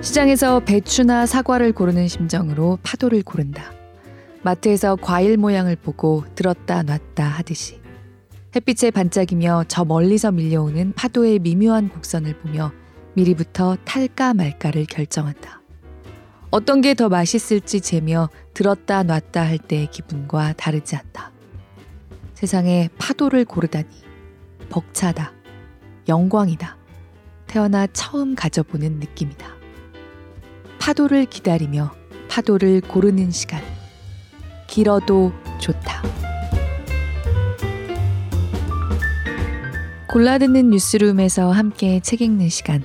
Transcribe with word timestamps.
시장에서 0.00 0.60
배추나 0.60 1.26
사과를 1.26 1.72
고르는 1.72 2.06
심정으로 2.06 2.78
파도를 2.84 3.22
고른다. 3.24 3.72
마트에서 4.44 4.94
과일 4.94 5.36
모양을 5.36 5.74
보고 5.74 6.24
들었다 6.36 6.82
놨다 6.82 7.24
하듯이 7.24 7.80
햇빛에 8.54 8.92
반짝이며 8.92 9.64
저 9.66 9.84
멀리서 9.84 10.30
밀려오는 10.30 10.92
파도의 10.92 11.40
미묘한 11.40 11.88
곡선을 11.88 12.38
보며 12.38 12.70
미리부터 13.14 13.76
탈까 13.84 14.34
말까를 14.34 14.86
결정한다. 14.86 15.63
어떤 16.54 16.82
게 16.82 16.94
더 16.94 17.08
맛있을지 17.08 17.80
재며 17.80 18.28
들었다 18.54 19.02
놨다 19.02 19.42
할 19.42 19.58
때의 19.58 19.88
기분과 19.90 20.52
다르지 20.52 20.94
않다. 20.94 21.32
세상에 22.34 22.90
파도를 22.96 23.44
고르다니 23.44 23.88
벅차다. 24.70 25.32
영광이다. 26.06 26.76
태어나 27.48 27.88
처음 27.88 28.36
가져보는 28.36 29.00
느낌이다. 29.00 29.48
파도를 30.78 31.24
기다리며 31.24 31.92
파도를 32.28 32.82
고르는 32.82 33.32
시간. 33.32 33.60
길어도 34.68 35.32
좋다. 35.58 36.04
골라듣는 40.08 40.70
뉴스룸에서 40.70 41.50
함께 41.50 41.98
책 41.98 42.22
읽는 42.22 42.48
시간. 42.48 42.84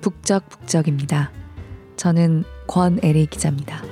북적북적입니다. 0.00 1.30
저는 1.96 2.44
권애리 2.72 3.26
기자입니다. 3.26 3.82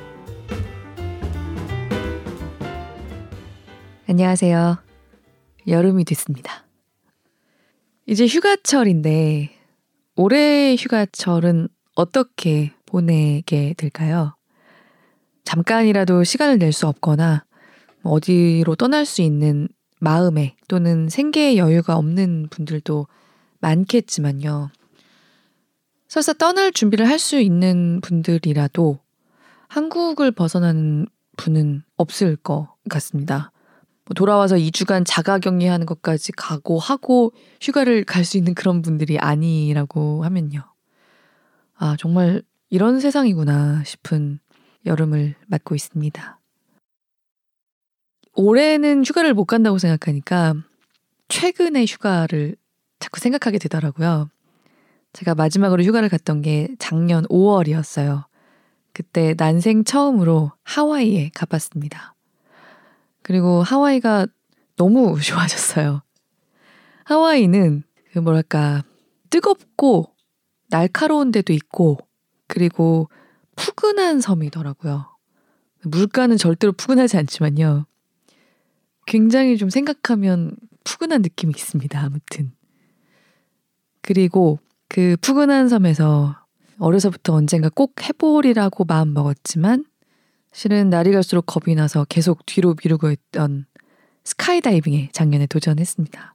안녕하세요. 4.09 4.79
여름이 5.66 6.07
됐습니다. 6.07 6.65
이제 8.07 8.27
휴가철인데 8.27 9.51
올해 10.16 10.74
휴가철은 10.77 11.68
어떻게 11.95 12.73
보내게 12.87 13.74
될까요? 13.77 14.35
잠깐이라도 15.45 16.24
시간을 16.24 16.57
낼 16.57 16.73
수 16.73 16.87
없거나 16.87 17.45
어디로 18.02 18.77
떠날 18.77 19.05
수 19.05 19.21
있는 19.21 19.68
마음에 19.99 20.57
또는 20.68 21.10
생계의 21.10 21.59
여유가 21.59 21.96
없는 21.96 22.46
분들도 22.49 23.07
많겠지만요. 23.59 24.71
설사 26.11 26.33
떠날 26.33 26.73
준비를 26.73 27.09
할 27.09 27.21
수 27.21 27.39
있는 27.39 28.01
분들이라도 28.01 28.99
한국을 29.69 30.33
벗어나는 30.33 31.07
분은 31.37 31.85
없을 31.97 32.35
것 32.35 32.75
같습니다. 32.89 33.52
뭐 34.07 34.15
돌아와서 34.17 34.57
2주간 34.57 35.05
자가 35.07 35.39
격리하는 35.39 35.87
것까지 35.87 36.33
각오하고 36.33 37.33
휴가를 37.61 38.02
갈 38.02 38.25
수 38.25 38.37
있는 38.39 38.55
그런 38.55 38.83
분들이 38.83 39.21
아니라고 39.21 40.25
하면요. 40.25 40.63
아, 41.77 41.95
정말 41.97 42.43
이런 42.71 42.99
세상이구나 42.99 43.85
싶은 43.85 44.41
여름을 44.87 45.37
맞고 45.47 45.77
있습니다. 45.77 46.41
올해는 48.35 49.05
휴가를 49.05 49.33
못 49.35 49.45
간다고 49.45 49.79
생각하니까 49.79 50.55
최근의 51.29 51.87
휴가를 51.87 52.57
자꾸 52.99 53.21
생각하게 53.21 53.59
되더라고요. 53.59 54.29
제가 55.13 55.35
마지막으로 55.35 55.83
휴가를 55.83 56.09
갔던 56.09 56.43
게 56.43 56.69
작년 56.79 57.25
5월이었어요. 57.27 58.25
그때 58.93 59.35
난생 59.37 59.85
처음으로 59.85 60.52
하와이에 60.63 61.30
가봤습니다. 61.35 62.15
그리고 63.23 63.63
하와이가 63.63 64.27
너무 64.77 65.19
좋아졌어요. 65.21 66.03
하와이는 67.05 67.83
그 68.12 68.19
뭐랄까 68.19 68.83
뜨겁고 69.31 70.15
날카로운 70.69 71.33
데도 71.33 71.53
있고 71.53 71.99
그리고 72.47 73.09
푸근한 73.57 74.21
섬이더라고요. 74.21 75.07
물가는 75.84 76.37
절대로 76.37 76.73
푸근하지 76.73 77.17
않지만요. 77.17 77.87
굉장히 79.07 79.57
좀 79.57 79.71
생각하면 79.71 80.57
푸근한 80.84 81.23
느낌이 81.23 81.53
있습니다. 81.57 82.01
아무튼. 82.01 82.53
그리고 84.03 84.59
그 84.91 85.17
푸근한 85.21 85.69
섬에서 85.69 86.37
어려서부터 86.81 87.33
언젠가 87.33 87.69
꼭 87.69 87.95
해보리라고 88.03 88.84
마음 88.84 89.15
먹었지만 89.15 89.84
실은 90.53 90.91
날이 90.91 91.12
갈수록 91.12 91.43
겁이 91.43 91.77
나서 91.77 92.05
계속 92.09 92.45
뒤로 92.45 92.75
미루고 92.83 93.12
있던 93.12 93.67
스카이다이빙에 94.25 95.11
작년에 95.12 95.47
도전했습니다. 95.47 96.34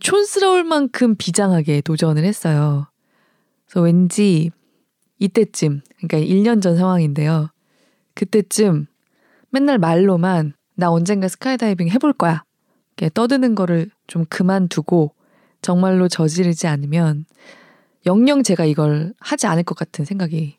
촌스러울 0.00 0.62
만큼 0.62 1.16
비장하게 1.16 1.80
도전을 1.80 2.24
했어요. 2.24 2.86
그래서 3.66 3.80
왠지 3.80 4.52
이때쯤, 5.18 5.80
그러니까 5.96 6.18
1년 6.18 6.62
전 6.62 6.76
상황인데요. 6.76 7.48
그때쯤 8.14 8.86
맨날 9.50 9.78
말로만 9.78 10.54
나 10.76 10.92
언젠가 10.92 11.26
스카이다이빙 11.26 11.88
해볼 11.88 12.12
거야. 12.12 12.44
떠드는 13.14 13.56
거를 13.56 13.90
좀 14.06 14.24
그만두고 14.26 15.12
정말로 15.62 16.08
저지르지 16.08 16.66
않으면 16.66 17.24
영영 18.06 18.42
제가 18.42 18.64
이걸 18.64 19.14
하지 19.20 19.46
않을 19.46 19.64
것 19.64 19.76
같은 19.76 20.04
생각이 20.04 20.58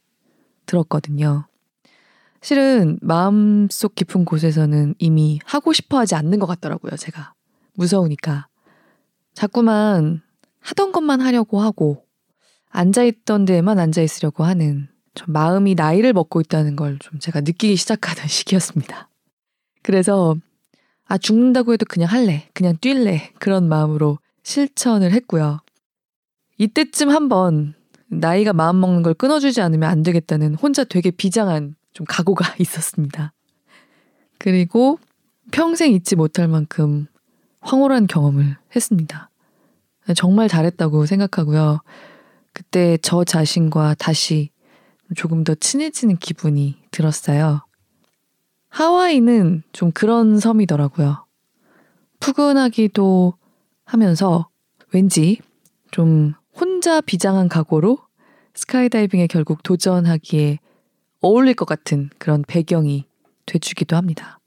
들었거든요. 0.65 1.47
실은 2.41 2.97
마음속 3.01 3.95
깊은 3.95 4.25
곳에서는 4.25 4.95
이미 4.99 5.39
하고 5.45 5.73
싶어 5.73 5.97
하지 5.99 6.15
않는 6.15 6.39
것 6.39 6.45
같더라고요, 6.45 6.95
제가. 6.95 7.33
무서우니까. 7.73 8.47
자꾸만 9.33 10.21
하던 10.59 10.91
것만 10.91 11.21
하려고 11.21 11.59
하고, 11.61 12.05
앉아있던 12.69 13.45
데에만 13.45 13.79
앉아있으려고 13.79 14.43
하는, 14.43 14.87
좀 15.15 15.33
마음이 15.33 15.75
나이를 15.75 16.13
먹고 16.13 16.39
있다는 16.41 16.75
걸 16.75 16.97
좀 16.99 17.19
제가 17.19 17.41
느끼기 17.41 17.75
시작하던 17.75 18.27
시기였습니다. 18.29 19.09
그래서, 19.81 20.35
아, 21.05 21.17
죽는다고 21.17 21.73
해도 21.73 21.85
그냥 21.89 22.09
할래. 22.09 22.47
그냥 22.53 22.77
뛸래. 22.77 23.33
그런 23.39 23.67
마음으로 23.67 24.19
실천을 24.43 25.11
했고요. 25.11 25.59
이때쯤 26.57 27.09
한번 27.09 27.73
나이가 28.07 28.53
마음 28.53 28.79
먹는 28.79 29.03
걸 29.03 29.13
끊어주지 29.13 29.61
않으면 29.61 29.89
안 29.89 30.03
되겠다는 30.03 30.55
혼자 30.55 30.83
되게 30.83 31.11
비장한 31.11 31.75
좀 31.93 32.05
각오가 32.07 32.55
있었습니다. 32.59 33.33
그리고 34.37 34.99
평생 35.51 35.93
잊지 35.93 36.15
못할 36.15 36.47
만큼 36.47 37.07
황홀한 37.61 38.07
경험을 38.07 38.57
했습니다. 38.75 39.29
정말 40.15 40.47
잘했다고 40.47 41.05
생각하고요. 41.05 41.81
그때 42.53 42.97
저 43.01 43.23
자신과 43.23 43.95
다시 43.99 44.49
조금 45.15 45.43
더 45.43 45.55
친해지는 45.55 46.17
기분이 46.17 46.77
들었어요. 46.91 47.61
하와이는 48.69 49.63
좀 49.71 49.91
그런 49.91 50.39
섬이더라고요. 50.39 51.25
푸근하기도 52.19 53.33
하면서 53.89 54.47
왠지 54.93 55.39
좀 55.89 56.33
혼자 56.53 57.01
비장한 57.01 57.49
각오로 57.49 57.97
스카이다이빙에 58.53 59.25
결국 59.25 59.63
도전하기에 59.63 60.59
어울릴 61.21 61.55
것 61.55 61.65
같은 61.65 62.11
그런 62.19 62.43
배경이 62.47 63.05
돼주기도 63.47 63.95
합니다. 63.95 64.39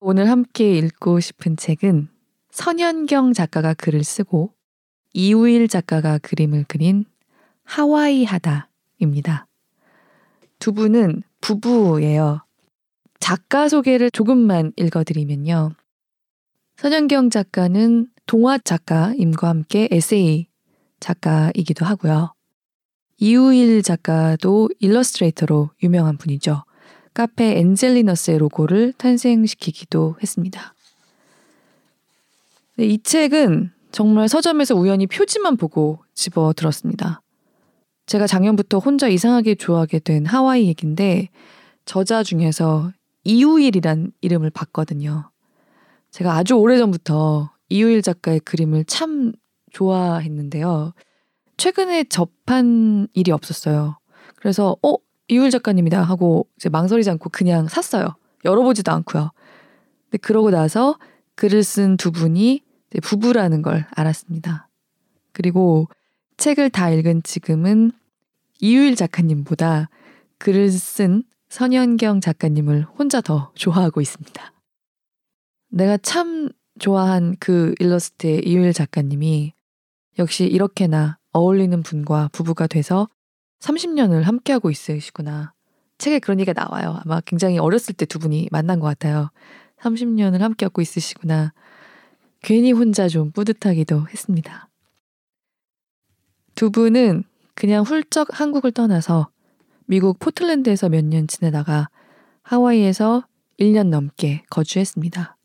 오늘 0.00 0.28
함께 0.28 0.76
읽고 0.76 1.20
싶은 1.20 1.56
책은 1.56 2.08
선현경 2.50 3.32
작가가 3.32 3.74
글을 3.74 4.02
쓰고 4.02 4.52
이우일 5.12 5.68
작가가 5.68 6.18
그림을 6.18 6.64
그린 6.66 7.04
하와이 7.62 8.24
하다입니다. 8.24 9.46
두 10.58 10.72
분은 10.72 11.22
부부예요. 11.40 12.44
작가 13.20 13.68
소개를 13.68 14.10
조금만 14.10 14.72
읽어드리면요. 14.76 15.70
선현경 16.78 17.30
작가는 17.30 18.11
동화 18.26 18.58
작가임과 18.58 19.48
함께 19.48 19.88
에세이 19.90 20.46
작가이기도 21.00 21.84
하고요. 21.84 22.32
이우일 23.18 23.82
작가도 23.82 24.68
일러스트레이터로 24.78 25.70
유명한 25.82 26.16
분이죠. 26.16 26.64
카페 27.14 27.58
엔젤리너스의 27.58 28.38
로고를 28.38 28.94
탄생시키기도 28.94 30.16
했습니다. 30.22 30.74
이 32.78 32.98
책은 33.02 33.70
정말 33.92 34.28
서점에서 34.28 34.74
우연히 34.74 35.06
표지만 35.06 35.56
보고 35.56 35.98
집어 36.14 36.52
들었습니다. 36.56 37.20
제가 38.06 38.26
작년부터 38.26 38.78
혼자 38.78 39.08
이상하게 39.08 39.54
좋아하게 39.56 39.98
된 40.00 40.26
하와이 40.26 40.66
얘긴데 40.68 41.28
저자 41.84 42.22
중에서 42.22 42.90
이우일이란 43.24 44.12
이름을 44.20 44.50
봤거든요. 44.50 45.30
제가 46.10 46.34
아주 46.34 46.54
오래전부터 46.54 47.50
이우일 47.72 48.02
작가의 48.02 48.40
그림을 48.40 48.84
참 48.84 49.32
좋아했는데요. 49.72 50.92
최근에 51.56 52.04
접한 52.04 53.08
일이 53.14 53.30
없었어요. 53.32 53.98
그래서 54.36 54.76
어 54.82 54.96
이우일 55.28 55.50
작가님이다 55.50 56.02
하고 56.02 56.46
이제 56.56 56.68
망설이지 56.68 57.08
않고 57.10 57.30
그냥 57.30 57.68
샀어요. 57.68 58.14
열어보지도 58.44 58.92
않고요. 58.92 59.30
근데 60.04 60.18
그러고 60.18 60.50
나서 60.50 60.98
글을 61.36 61.64
쓴 61.64 61.96
두 61.96 62.12
분이 62.12 62.62
부부라는 63.02 63.62
걸 63.62 63.86
알았습니다. 63.92 64.68
그리고 65.32 65.88
책을 66.36 66.68
다 66.68 66.90
읽은 66.90 67.22
지금은 67.22 67.92
이유일 68.60 68.96
작가님보다 68.96 69.88
글을 70.38 70.70
쓴 70.70 71.22
선현경 71.48 72.20
작가님을 72.20 72.84
혼자 72.98 73.22
더 73.22 73.50
좋아하고 73.54 74.02
있습니다. 74.02 74.52
내가 75.70 75.96
참 75.96 76.50
좋아한 76.78 77.36
그 77.38 77.74
일러스트의 77.78 78.42
이유일 78.46 78.72
작가님이 78.72 79.52
역시 80.18 80.44
이렇게나 80.44 81.18
어울리는 81.32 81.82
분과 81.82 82.30
부부가 82.32 82.66
돼서 82.66 83.08
30년을 83.60 84.22
함께하고 84.22 84.70
있으시구나. 84.70 85.52
책에 85.98 86.18
그런 86.18 86.40
얘기가 86.40 86.60
나와요. 86.64 87.00
아마 87.04 87.20
굉장히 87.20 87.58
어렸을 87.58 87.94
때 87.94 88.06
두 88.06 88.18
분이 88.18 88.48
만난 88.50 88.80
것 88.80 88.86
같아요. 88.86 89.30
30년을 89.80 90.38
함께하고 90.38 90.82
있으시구나. 90.82 91.52
괜히 92.42 92.72
혼자 92.72 93.08
좀 93.08 93.30
뿌듯하기도 93.30 94.08
했습니다. 94.08 94.68
두 96.54 96.70
분은 96.70 97.24
그냥 97.54 97.84
훌쩍 97.84 98.28
한국을 98.40 98.72
떠나서 98.72 99.28
미국 99.86 100.18
포틀랜드에서 100.18 100.88
몇 100.88 101.04
년 101.04 101.26
지내다가 101.28 101.88
하와이에서 102.42 103.24
1년 103.60 103.88
넘게 103.88 104.42
거주했습니다. 104.50 105.36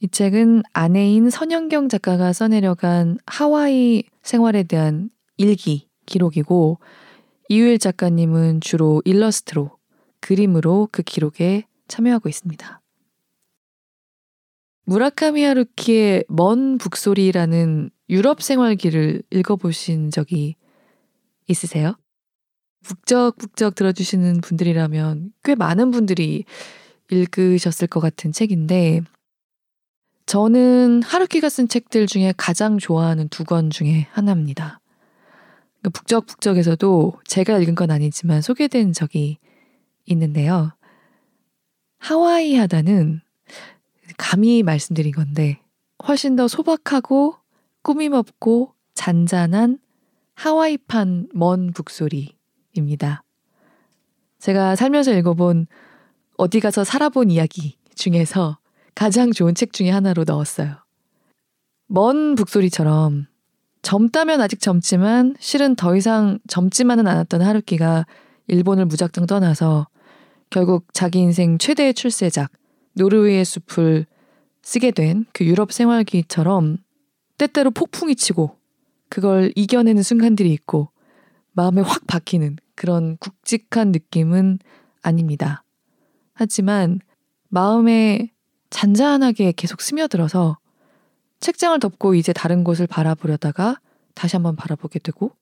이 0.00 0.08
책은 0.08 0.62
아내인 0.72 1.28
선영경 1.28 1.88
작가가 1.88 2.32
써내려간 2.32 3.18
하와이 3.26 4.04
생활에 4.22 4.62
대한 4.62 5.10
일기, 5.36 5.88
기록이고 6.06 6.78
이유일 7.48 7.78
작가님은 7.78 8.60
주로 8.60 9.02
일러스트로, 9.04 9.76
그림으로 10.20 10.88
그 10.92 11.02
기록에 11.02 11.64
참여하고 11.88 12.28
있습니다. 12.28 12.80
무라카미 14.84 15.42
하루키의 15.42 16.24
먼 16.28 16.78
북소리라는 16.78 17.90
유럽 18.08 18.40
생활기를 18.40 19.22
읽어보신 19.30 20.10
적이 20.10 20.54
있으세요? 21.48 21.94
북적북적 22.84 23.74
들어주시는 23.74 24.40
분들이라면 24.42 25.32
꽤 25.42 25.54
많은 25.56 25.90
분들이 25.90 26.44
읽으셨을 27.10 27.88
것 27.88 28.00
같은 28.00 28.32
책인데, 28.32 29.02
저는 30.28 31.02
하루키가 31.04 31.48
쓴 31.48 31.68
책들 31.68 32.06
중에 32.06 32.34
가장 32.36 32.76
좋아하는 32.76 33.28
두 33.30 33.44
권 33.44 33.70
중에 33.70 34.08
하나입니다. 34.12 34.78
그 35.80 35.88
북적북적에서도 35.88 37.14
제가 37.24 37.56
읽은 37.56 37.74
건 37.74 37.90
아니지만 37.90 38.42
소개된 38.42 38.92
적이 38.92 39.38
있는데요. 40.04 40.72
하와이 41.98 42.56
하다는 42.56 43.22
감히 44.18 44.62
말씀드린 44.62 45.12
건데 45.12 45.62
훨씬 46.06 46.36
더 46.36 46.46
소박하고 46.46 47.36
꾸밈없고 47.80 48.74
잔잔한 48.92 49.78
하와이판 50.34 51.30
먼 51.32 51.72
북소리입니다. 51.72 53.22
제가 54.40 54.76
살면서 54.76 55.14
읽어본 55.14 55.68
어디 56.36 56.60
가서 56.60 56.84
살아본 56.84 57.30
이야기 57.30 57.78
중에서 57.94 58.58
가장 58.94 59.32
좋은 59.32 59.54
책 59.54 59.72
중에 59.72 59.90
하나로 59.90 60.24
넣었어요. 60.24 60.76
먼 61.86 62.34
북소리처럼 62.34 63.26
젊다면 63.82 64.40
아직 64.40 64.60
젊지만 64.60 65.34
실은 65.38 65.76
더 65.76 65.96
이상 65.96 66.38
젊지만은 66.48 67.06
않았던 67.06 67.42
하루키가 67.42 68.06
일본을 68.48 68.86
무작정 68.86 69.26
떠나서 69.26 69.88
결국 70.50 70.86
자기 70.92 71.20
인생 71.20 71.58
최대의 71.58 71.94
출세작 71.94 72.50
노르웨이의 72.94 73.44
숲을 73.44 74.06
쓰게 74.62 74.90
된 74.90 75.24
그 75.32 75.44
유럽 75.46 75.72
생활기처럼 75.72 76.78
때때로 77.38 77.70
폭풍이 77.70 78.16
치고 78.16 78.56
그걸 79.08 79.52
이겨내는 79.54 80.02
순간들이 80.02 80.52
있고 80.52 80.90
마음에 81.52 81.80
확 81.80 82.06
박히는 82.06 82.56
그런 82.74 83.16
굵직한 83.18 83.92
느낌은 83.92 84.58
아닙니다. 85.02 85.64
하지만 86.34 87.00
마음에 87.48 88.32
잔잔하게 88.70 89.52
계속 89.52 89.80
스며들어서 89.80 90.58
책장을 91.40 91.78
덮고 91.78 92.14
이제 92.14 92.32
다른 92.32 92.64
곳을 92.64 92.86
바라보려다가 92.86 93.80
다시 94.14 94.36
한번 94.36 94.56
바라보게 94.56 94.98
되고 94.98 95.32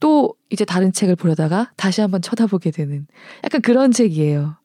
또 0.00 0.34
이제 0.50 0.64
다른 0.64 0.92
책을 0.92 1.16
보려다가 1.16 1.72
다시 1.76 2.00
한번 2.00 2.20
쳐다보게 2.20 2.70
되는 2.70 3.06
약간 3.42 3.62
그런 3.62 3.90
책이에요. 3.90 4.56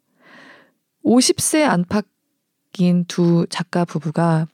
50세 1.06 1.64
안팎인 1.64 3.06
두 3.08 3.48
작가 3.50 3.86
부부가 3.86 4.48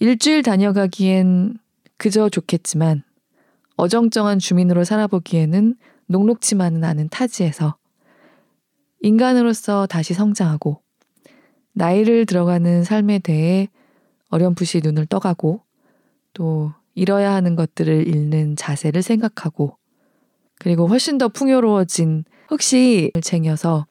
일주일 0.00 0.42
다녀가기엔 0.42 1.58
그저 1.98 2.28
좋겠지만 2.28 3.02
어정쩡한 3.76 4.38
주민으로 4.38 4.84
살아보기에는 4.84 5.76
녹록치만은 6.06 6.82
않은 6.84 7.08
타지에서 7.10 7.76
인간으로서 9.00 9.86
다시 9.86 10.14
성장하고 10.14 10.82
나이를 11.78 12.26
들어가는 12.26 12.82
삶에 12.82 13.20
대해 13.20 13.68
어렴풋이 14.30 14.80
눈을 14.82 15.06
떠가고 15.06 15.62
또 16.32 16.72
잃어야 16.96 17.32
하는 17.32 17.54
것들을 17.54 18.08
잃는 18.08 18.56
자세를 18.56 19.02
생각하고 19.02 19.76
그리고 20.58 20.88
훨씬 20.88 21.18
더 21.18 21.28
풍요로워진 21.28 22.24
흑시 22.48 23.12
쟁여서 23.22 23.86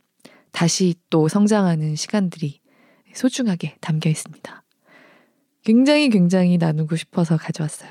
다시 0.51 0.95
또 1.09 1.29
성장하는 1.29 1.95
시간들이 1.95 2.59
소중하게 3.13 3.77
담겨 3.79 4.09
있습니다. 4.09 4.63
굉장히 5.63 6.09
굉장히 6.09 6.57
나누고 6.57 6.97
싶어서 6.97 7.37
가져왔어요. 7.37 7.89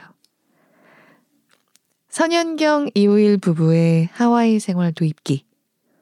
선현경 2.11 2.91
이우일 2.95 3.39
부부의 3.39 4.11
하와이 4.13 4.59
생활 4.59 4.93
도입기. 4.93 5.45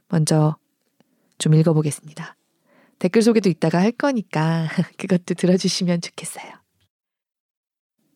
먼저 0.08 0.56
좀 1.38 1.55
읽어보겠습니다. 1.55 2.37
댓글 2.99 3.23
소개도 3.23 3.49
이따가 3.49 3.81
할 3.81 3.93
거니까 3.93 4.69
그것도 4.99 5.35
들어주시면 5.35 6.00
좋겠어요. 6.00 6.52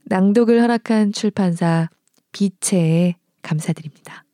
낭독을 0.07 0.63
허락한 0.63 1.13
출판사 1.13 1.89
비체에 2.33 3.17
감사드립니다. 3.43 4.25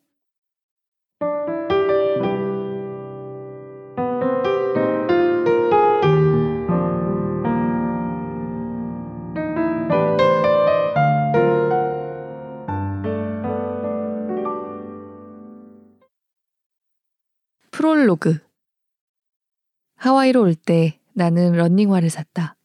프롤로그 17.70 18.43
하와이로 20.04 20.42
올 20.42 20.54
때 20.54 21.00
나는 21.14 21.52
런닝화를 21.52 22.10
샀다. 22.10 22.56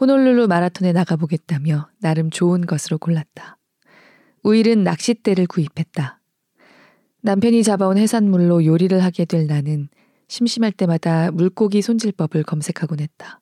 호놀룰루 0.00 0.46
마라톤에 0.46 0.92
나가보겠다며 0.92 1.88
나름 1.98 2.30
좋은 2.30 2.66
것으로 2.66 2.98
골랐다. 2.98 3.58
우일은 4.44 4.84
낚싯대를 4.84 5.48
구입했다. 5.48 6.20
남편이 7.22 7.64
잡아온 7.64 7.98
해산물로 7.98 8.64
요리를 8.64 9.02
하게 9.02 9.24
될 9.24 9.48
나는 9.48 9.88
심심할 10.28 10.70
때마다 10.70 11.32
물고기 11.32 11.82
손질법을 11.82 12.44
검색하곤 12.44 13.00
했다. 13.00 13.40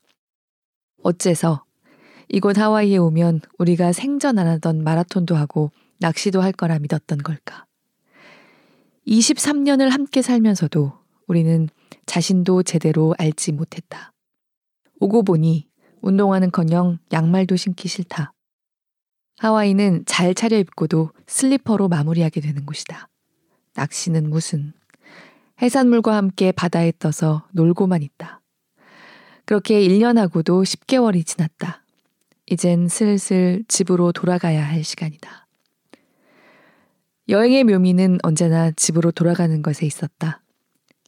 어째서 1.02 1.62
이곳 2.30 2.56
하와이에 2.56 2.96
오면 2.96 3.42
우리가 3.58 3.92
생전 3.92 4.38
안 4.38 4.46
하던 4.46 4.82
마라톤도 4.82 5.36
하고 5.36 5.70
낚시도 5.98 6.40
할 6.40 6.52
거라 6.52 6.78
믿었던 6.78 7.18
걸까? 7.18 7.66
23년을 9.06 9.90
함께 9.90 10.22
살면서도 10.22 10.94
우리는 11.26 11.68
자신도 12.06 12.62
제대로 12.62 13.14
알지 13.18 13.52
못했다. 13.52 14.12
오고 15.00 15.22
보니 15.22 15.68
운동화는커녕 16.00 16.98
양말도 17.12 17.56
신기 17.56 17.88
싫다. 17.88 18.32
하와이는 19.38 20.04
잘 20.06 20.34
차려입고도 20.34 21.10
슬리퍼로 21.26 21.88
마무리하게 21.88 22.40
되는 22.40 22.64
곳이다. 22.66 23.08
낚시는 23.74 24.30
무슨 24.30 24.72
해산물과 25.60 26.14
함께 26.14 26.52
바다에 26.52 26.92
떠서 26.98 27.46
놀고만 27.52 28.02
있다. 28.02 28.40
그렇게 29.44 29.80
1년하고도 29.80 30.62
10개월이 30.62 31.26
지났다. 31.26 31.84
이젠 32.46 32.88
슬슬 32.88 33.64
집으로 33.68 34.12
돌아가야 34.12 34.66
할 34.66 34.84
시간이다. 34.84 35.46
여행의 37.28 37.64
묘미는 37.64 38.18
언제나 38.22 38.70
집으로 38.70 39.10
돌아가는 39.10 39.62
것에 39.62 39.86
있었다. 39.86 40.43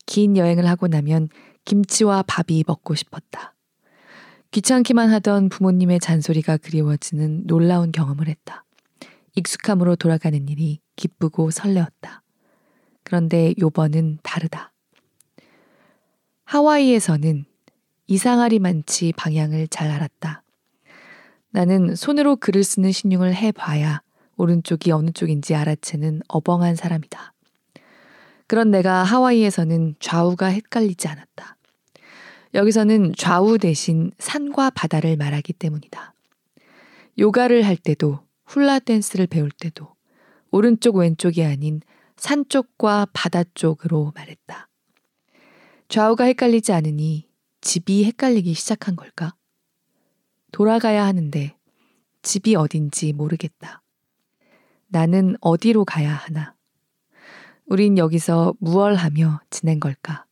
긴 0.07 0.37
여행을 0.37 0.67
하고 0.67 0.89
나면 0.89 1.29
김치와 1.65 2.23
밥이 2.27 2.65
먹고 2.67 2.95
싶었다. 2.95 3.55
귀찮기만 4.53 5.11
하던 5.11 5.49
부모님의 5.49 6.01
잔소리가 6.01 6.57
그리워지는 6.57 7.47
놀라운 7.47 7.93
경험을 7.93 8.29
했다. 8.29 8.65
익숙함으로 9.35 9.97
돌아가는 9.97 10.49
일이 10.49 10.81
기쁘고 10.95 11.51
설레었다. 11.51 12.23
그런데 13.03 13.53
요번은 13.59 14.19
다르다. 14.23 14.73
하와이에서는 16.45 17.45
이상하리만치 18.07 19.13
방향을 19.17 19.69
잘 19.69 19.91
알았다. 19.91 20.43
나는 21.51 21.95
손으로 21.95 22.37
글을 22.37 22.65
쓰는 22.65 22.93
신용을 22.93 23.35
해봐야 23.35 24.01
오른쪽이 24.37 24.93
어느 24.93 25.11
쪽인지 25.11 25.55
알아채는 25.55 26.23
어벙한 26.29 26.77
사람이다. 26.77 27.33
그런 28.47 28.71
내가 28.71 29.03
하와이에서는 29.03 29.97
좌우가 29.99 30.47
헷갈리지 30.47 31.09
않았다. 31.09 31.57
여기서는 32.55 33.15
좌우 33.17 33.59
대신 33.59 34.13
산과 34.19 34.71
바다를 34.71 35.17
말하기 35.17 35.53
때문이다. 35.53 36.15
요가를 37.19 37.67
할 37.67 37.77
때도 37.77 38.21
훌라 38.47 38.79
댄스를 38.79 39.27
배울 39.27 39.51
때도 39.51 39.95
오른쪽 40.51 40.97
왼쪽이 40.97 41.45
아닌 41.45 41.81
산 42.17 42.49
쪽과 42.49 43.09
바다 43.13 43.43
쪽으로 43.55 44.13
말했다. 44.15 44.69
좌우가 45.89 46.25
헷갈리지 46.25 46.73
않으니 46.73 47.29
집이 47.61 48.05
헷갈리기 48.05 48.55
시작한 48.55 48.97
걸까? 48.97 49.35
돌아가야 50.53 51.05
하는데 51.05 51.57
집이 52.23 52.57
어딘지 52.57 53.13
모르겠다. 53.13 53.83
나는 54.89 55.37
어디로 55.41 55.85
가야 55.85 56.13
하나? 56.13 56.56
우린 57.67 57.99
여기서 57.99 58.55
무얼 58.61 58.95
하며 58.95 59.41
지낸 59.51 59.81
걸까? 59.81 60.25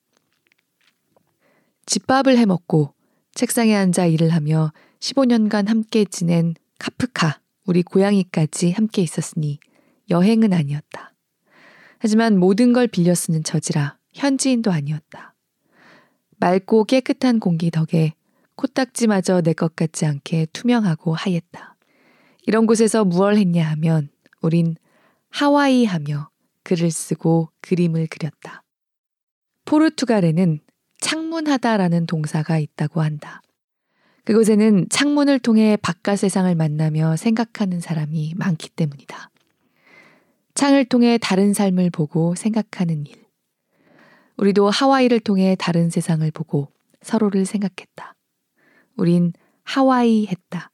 집밥을 1.86 2.38
해 2.38 2.46
먹고 2.46 2.94
책상에 3.34 3.74
앉아 3.74 4.06
일을 4.06 4.30
하며 4.30 4.72
15년간 5.00 5.66
함께 5.66 6.04
지낸 6.04 6.54
카프카, 6.78 7.40
우리 7.66 7.82
고양이까지 7.82 8.72
함께 8.72 9.02
있었으니 9.02 9.58
여행은 10.10 10.52
아니었다. 10.52 11.12
하지만 11.98 12.38
모든 12.38 12.72
걸 12.72 12.86
빌려 12.86 13.14
쓰는 13.14 13.42
처지라 13.42 13.98
현지인도 14.12 14.70
아니었다. 14.70 15.34
맑고 16.38 16.84
깨끗한 16.84 17.40
공기 17.40 17.70
덕에 17.70 18.14
코딱지마저 18.56 19.40
내 19.40 19.54
것 19.54 19.74
같지 19.74 20.06
않게 20.06 20.46
투명하고 20.52 21.14
하였다. 21.14 21.76
이런 22.46 22.66
곳에서 22.66 23.04
무얼 23.04 23.36
했냐 23.36 23.66
하면 23.70 24.10
우린 24.40 24.76
하와이 25.30 25.84
하며 25.84 26.28
글을 26.64 26.90
쓰고 26.90 27.50
그림을 27.61 28.09
그렸다. 28.09 28.62
포르투갈에는 29.64 30.61
창문하다라는 31.00 32.06
동사가 32.06 32.59
있다고 32.59 33.02
한다. 33.02 33.42
그곳에는 34.25 34.87
창문을 34.88 35.38
통해 35.38 35.76
바깥 35.80 36.18
세상을 36.18 36.54
만나며 36.54 37.16
생각하는 37.16 37.80
사람이 37.80 38.35
많기 38.37 38.71
때문이다. 38.71 39.30
창을 40.54 40.87
통해 40.87 41.18
다른 41.21 41.52
삶을 41.52 41.90
보고 41.90 42.35
생각하는 42.35 43.06
일. 43.06 43.25
우리도 44.37 44.71
하와이를 44.71 45.21
통해 45.21 45.56
다른 45.59 45.90
세상을 45.90 46.28
보고 46.30 46.73
서로를 47.02 47.44
생각했다. 47.44 48.14
우린 48.97 49.33
하와이 49.64 50.26
했다. 50.26 50.71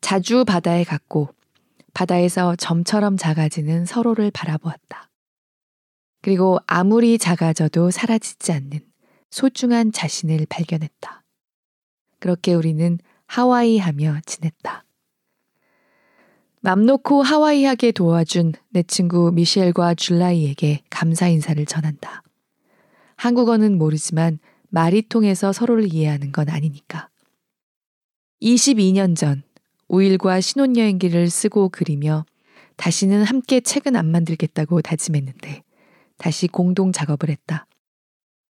자주 0.00 0.44
바다에 0.44 0.84
갔고 0.84 1.28
바다에서 1.94 2.56
점처럼 2.56 3.16
작아지는 3.16 3.86
서로를 3.86 4.30
바라보았다. 4.30 5.10
그리고 6.20 6.58
아무리 6.66 7.18
작아져도 7.18 7.90
사라지지 7.90 8.52
않는 8.52 8.80
소중한 9.30 9.92
자신을 9.92 10.46
발견했다. 10.48 11.22
그렇게 12.18 12.54
우리는 12.54 12.98
하와이 13.26 13.78
하며 13.78 14.18
지냈다. 14.26 14.84
맘 16.60 16.86
놓고 16.86 17.22
하와이 17.22 17.64
하게 17.64 17.92
도와준 17.92 18.54
내 18.70 18.82
친구 18.82 19.30
미셸과 19.32 19.94
줄라이에게 19.94 20.82
감사 20.88 21.28
인사를 21.28 21.64
전한다. 21.66 22.22
한국어는 23.16 23.76
모르지만 23.76 24.38
말이 24.70 25.02
통해서 25.02 25.52
서로를 25.52 25.92
이해하는 25.92 26.32
건 26.32 26.48
아니니까. 26.48 27.10
22년 28.40 29.14
전 29.14 29.42
5일과 29.88 30.40
신혼여행기를 30.40 31.30
쓰고 31.30 31.68
그리며 31.70 32.24
다시는 32.76 33.22
함께 33.24 33.60
책은 33.60 33.96
안 33.96 34.10
만들겠다고 34.10 34.82
다짐했는데 34.82 35.62
다시 36.18 36.48
공동 36.48 36.92
작업을 36.92 37.28
했다. 37.30 37.66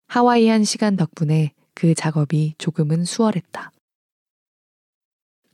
하와이한 0.08 0.64
시간 0.64 0.96
덕분에 0.96 1.52
그 1.74 1.94
작업이 1.94 2.54
조금은 2.58 3.04
수월했다. 3.04 3.72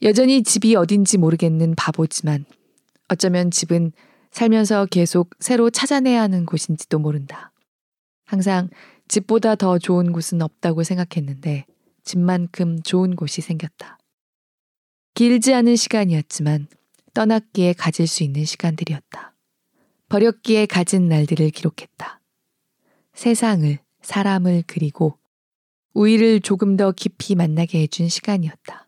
여전히 0.03 0.43
집이 0.43 0.77
어딘지 0.77 1.19
모르겠는 1.19 1.75
바보지만 1.75 2.45
어쩌면 3.09 3.51
집은 3.51 3.93
살면서 4.31 4.87
계속 4.87 5.31
새로 5.41 5.71
찾아내야 5.71 6.23
하는 6.23 6.45
곳인지도 6.45 6.99
모른다. 6.99 7.53
항상 8.25 8.69
집보다 9.09 9.55
더 9.55 9.79
좋은 9.79 10.13
곳은 10.13 10.43
없다고 10.43 10.83
생각했는데 10.83 11.65
집만큼 12.05 12.83
좋은 12.83 13.17
곳이 13.17 13.41
생겼다. 13.41 13.98
길지 15.19 15.53
않은 15.53 15.75
시간이었지만 15.75 16.69
떠났기에 17.13 17.73
가질 17.73 18.07
수 18.07 18.23
있는 18.23 18.45
시간들이었다. 18.45 19.35
버렸기에 20.09 20.67
가진 20.67 21.09
날들을 21.09 21.51
기록했다. 21.51 22.21
세상을, 23.15 23.81
사람을 24.01 24.63
그리고 24.69 25.19
우리를 25.93 26.39
조금 26.43 26.77
더 26.77 26.93
깊이 26.93 27.35
만나게 27.35 27.83
해준 27.83 28.09
시간이었다. 28.09 28.87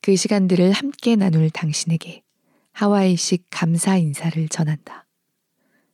그 0.00 0.16
시간들을 0.16 0.72
함께 0.72 1.14
나눌 1.14 1.50
당신에게 1.50 2.24
하와이식 2.72 3.46
감사 3.48 3.96
인사를 3.96 4.48
전한다. 4.48 5.06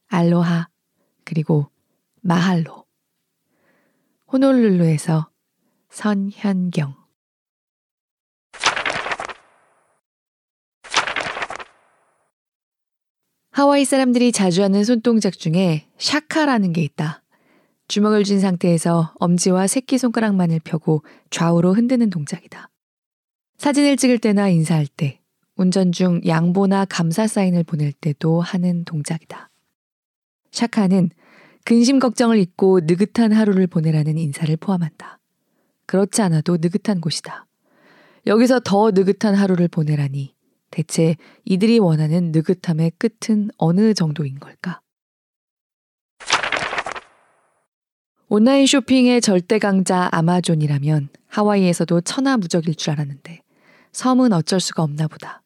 알로하, 0.07 0.71
그리고 1.25 1.69
마할로. 2.23 2.87
호놀룰루에서 4.33 5.29
선현경. 5.91 6.98
하와이 13.59 13.85
사람들이 13.85 14.31
자주 14.31 14.62
하는 14.62 14.85
손동작 14.85 15.37
중에 15.37 15.88
샤카라는 15.99 16.73
게 16.73 16.81
있다. 16.81 17.25
주먹을 17.88 18.23
쥔 18.23 18.38
상태에서 18.38 19.15
엄지와 19.19 19.67
새끼손가락만을 19.67 20.61
펴고 20.62 21.03
좌우로 21.31 21.75
흔드는 21.75 22.09
동작이다. 22.09 22.71
사진을 23.57 23.97
찍을 23.97 24.21
때나 24.21 24.49
인사할 24.49 24.87
때, 24.87 25.19
운전 25.57 25.91
중 25.91 26.21
양보나 26.25 26.85
감사 26.85 27.27
사인을 27.27 27.65
보낼 27.65 27.91
때도 27.91 28.41
하는 28.41 28.85
동작이다. 28.85 29.50
샤카는 30.53 31.11
근심 31.65 31.99
걱정을 31.99 32.38
잊고 32.38 32.79
느긋한 32.85 33.33
하루를 33.33 33.67
보내라는 33.67 34.19
인사를 34.19 34.57
포함한다. 34.59 35.19
그렇지 35.87 36.23
않아도 36.23 36.59
느긋한 36.61 37.00
곳이다. 37.00 37.49
여기서 38.25 38.61
더 38.61 38.93
느긋한 38.93 39.35
하루를 39.35 39.67
보내라니 39.67 40.38
대체 40.71 41.17
이들이 41.45 41.79
원하는 41.79 42.33
느긋함의 42.33 42.93
끝은 42.99 43.51
어느 43.57 43.95
정도인 43.95 44.39
걸까? 44.39 44.81
온라인 48.29 48.67
쇼핑의 48.67 49.23
절대 49.23 49.59
강자 49.59 50.11
아마존이라면 50.13 51.09
하와이에서도 51.29 52.03
천하무적일 52.03 52.75
줄 52.75 52.91
알았는데 52.93 53.41
섬은 53.93 54.35
어쩔 54.35 54.61
수가 54.61 54.83
없나 54.83 55.09
보다. 55.09 55.43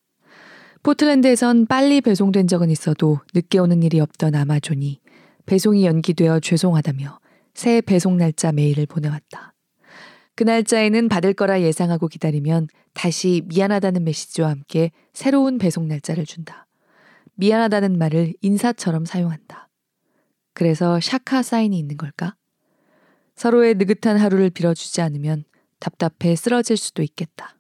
포틀랜드에선 0.83 1.67
빨리 1.67 2.01
배송된 2.01 2.49
적은 2.49 2.71
있어도 2.71 3.21
늦게 3.35 3.59
오는 3.59 3.85
일이 3.85 4.01
없던 4.01 4.35
아마존이 4.35 5.01
배송이 5.47 5.87
연기되어 5.87 6.41
죄송하다며 6.41 7.21
새 7.55 7.81
배송 7.81 8.17
날짜 8.17 8.51
메일을 8.51 8.87
보내왔다. 8.87 9.52
그 10.35 10.45
날짜에는 10.45 11.09
받을 11.09 11.35
거라 11.35 11.61
예상하고 11.61 12.09
기다리면 12.09 12.69
다시 12.95 13.43
미안하다는 13.47 14.05
메시지와 14.05 14.51
함께 14.51 14.91
새로운 15.13 15.59
배송 15.59 15.89
날짜를 15.89 16.25
준다. 16.25 16.67
미안하다는 17.35 17.99
말을 17.99 18.35
인사처럼 18.41 19.05
사용한다. 19.05 19.69
그래서 20.55 21.01
샤카 21.01 21.43
사인이 21.43 21.79
있는 21.79 21.97
걸까? 21.97 22.35
서로의 23.35 23.75
느긋한 23.75 24.19
하루를 24.19 24.51
빌어주지 24.51 25.01
않으면 25.01 25.45
답답해 25.81 26.37
쓰러질 26.37 26.77
수도 26.77 27.03
있겠다. 27.03 27.57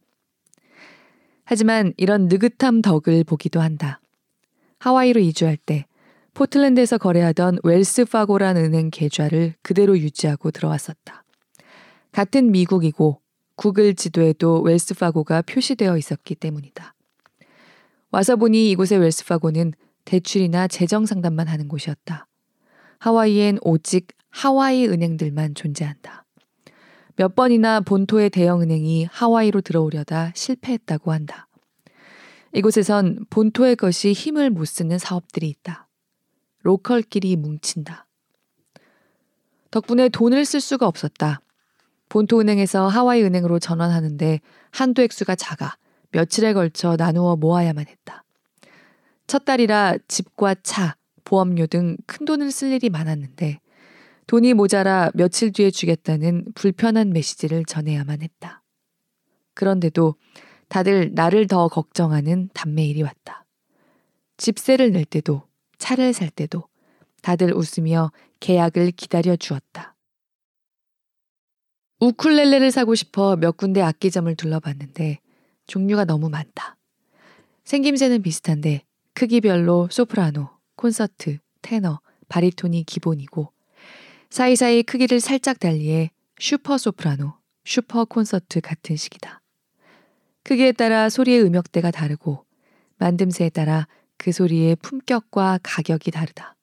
하지만 1.44 1.92
이런 1.96 2.28
느긋함 2.28 2.82
덕을 2.82 3.24
보기도 3.24 3.60
한다. 3.60 4.00
하와이로 4.78 5.20
이주할 5.20 5.56
때 5.56 5.86
포틀랜드에서 6.34 6.98
거래하던 6.98 7.58
웰스 7.62 8.06
파고란 8.06 8.56
은행 8.56 8.90
계좌를 8.90 9.54
그대로 9.62 9.98
유지하고 9.98 10.50
들어왔었다. 10.50 11.21
같은 12.12 12.52
미국이고 12.52 13.20
구글 13.56 13.94
지도에도 13.94 14.60
웰스파고가 14.60 15.42
표시되어 15.42 15.96
있었기 15.96 16.34
때문이다. 16.34 16.94
와서 18.10 18.36
보니 18.36 18.70
이곳의 18.70 18.98
웰스파고는 18.98 19.72
대출이나 20.04 20.68
재정 20.68 21.06
상담만 21.06 21.48
하는 21.48 21.68
곳이었다. 21.68 22.26
하와이엔 22.98 23.58
오직 23.62 24.08
하와이 24.30 24.86
은행들만 24.86 25.54
존재한다. 25.54 26.24
몇 27.16 27.34
번이나 27.34 27.80
본토의 27.80 28.30
대형 28.30 28.60
은행이 28.62 29.06
하와이로 29.10 29.60
들어오려다 29.60 30.32
실패했다고 30.34 31.12
한다. 31.12 31.48
이곳에선 32.54 33.24
본토의 33.30 33.76
것이 33.76 34.12
힘을 34.12 34.50
못 34.50 34.66
쓰는 34.66 34.98
사업들이 34.98 35.48
있다. 35.48 35.88
로컬끼리 36.62 37.36
뭉친다. 37.36 38.06
덕분에 39.70 40.10
돈을 40.10 40.44
쓸 40.44 40.60
수가 40.60 40.86
없었다. 40.86 41.40
본토 42.12 42.40
은행에서 42.40 42.88
하와이 42.88 43.22
은행으로 43.22 43.58
전환하는데 43.58 44.40
한도 44.70 45.00
액수가 45.00 45.34
작아 45.34 45.78
며칠에 46.10 46.52
걸쳐 46.52 46.94
나누어 46.94 47.36
모아야만 47.36 47.86
했다. 47.88 48.22
첫 49.26 49.46
달이라 49.46 49.96
집과 50.08 50.56
차, 50.62 50.96
보험료 51.24 51.66
등 51.66 51.96
큰 52.06 52.26
돈을 52.26 52.50
쓸 52.50 52.70
일이 52.70 52.90
많았는데 52.90 53.60
돈이 54.26 54.52
모자라 54.52 55.10
며칠 55.14 55.52
뒤에 55.52 55.70
주겠다는 55.70 56.52
불편한 56.54 57.14
메시지를 57.14 57.64
전해야만 57.64 58.20
했다. 58.20 58.62
그런데도 59.54 60.16
다들 60.68 61.12
나를 61.14 61.46
더 61.46 61.68
걱정하는 61.68 62.50
단메일이 62.52 63.02
왔다. 63.02 63.46
집세를 64.36 64.92
낼 64.92 65.06
때도 65.06 65.44
차를 65.78 66.12
살 66.12 66.28
때도 66.28 66.64
다들 67.22 67.54
웃으며 67.54 68.12
계약을 68.40 68.90
기다려 68.90 69.34
주었다. 69.34 69.91
우쿨렐레를 72.02 72.72
사고 72.72 72.96
싶어 72.96 73.36
몇 73.36 73.56
군데 73.56 73.80
악기점을 73.80 74.34
둘러봤는데 74.34 75.20
종류가 75.68 76.04
너무 76.04 76.28
많다. 76.30 76.76
생김새는 77.62 78.22
비슷한데 78.22 78.82
크기별로 79.14 79.86
소프라노, 79.88 80.50
콘서트, 80.74 81.38
테너, 81.60 82.00
바리톤이 82.28 82.82
기본이고 82.86 83.52
사이사이 84.30 84.82
크기를 84.82 85.20
살짝 85.20 85.60
달리해 85.60 86.10
슈퍼 86.40 86.76
소프라노, 86.76 87.34
슈퍼 87.64 88.04
콘서트 88.04 88.60
같은 88.60 88.96
식이다. 88.96 89.40
크기에 90.42 90.72
따라 90.72 91.08
소리의 91.08 91.44
음역대가 91.44 91.92
다르고 91.92 92.44
만듦새에 92.98 93.52
따라 93.52 93.86
그 94.16 94.32
소리의 94.32 94.74
품격과 94.74 95.60
가격이 95.62 96.10
다르다. 96.10 96.56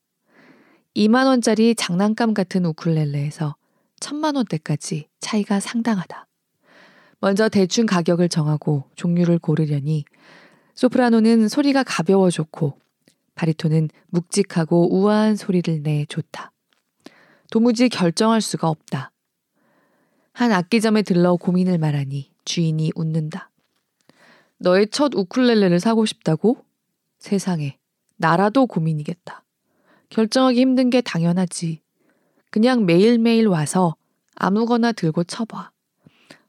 2만원짜리 0.98 1.76
장난감 1.78 2.34
같은 2.34 2.66
우쿨렐레에서 2.66 3.56
1000만원대까지 4.00 5.08
차이가 5.20 5.60
상당하다. 5.60 6.28
먼저 7.20 7.50
대충 7.50 7.86
가격을 7.86 8.30
정하고 8.30 8.86
종류를 8.96 9.40
고르려니 9.40 10.06
소프라노는 10.76 11.50
소리가 11.50 11.84
가벼워 11.84 12.30
좋고 12.30 12.80
바리톤은 13.36 13.90
묵직하고 14.08 14.96
우아한 14.96 15.36
소리를 15.36 15.84
내 15.84 16.06
좋다. 16.06 16.52
도무지 17.52 17.90
결정할 17.90 18.42
수가 18.42 18.70
없다. 18.70 19.12
한 20.34 20.52
악기점에 20.52 21.02
들러 21.02 21.36
고민을 21.36 21.78
말하니 21.78 22.32
주인이 22.46 22.92
웃는다. 22.96 23.52
너의 24.58 24.90
첫 24.90 25.14
우쿨렐레를 25.16 25.80
사고 25.80 26.06
싶다고? 26.06 26.64
세상에, 27.18 27.78
나라도 28.18 28.68
고민이겠다. 28.68 29.44
결정하기 30.10 30.60
힘든 30.60 30.90
게 30.90 31.02
당연하지. 31.02 31.82
그냥 32.50 32.86
매일매일 32.86 33.48
와서 33.48 33.96
아무거나 34.36 34.92
들고 34.92 35.24
쳐봐. 35.24 35.72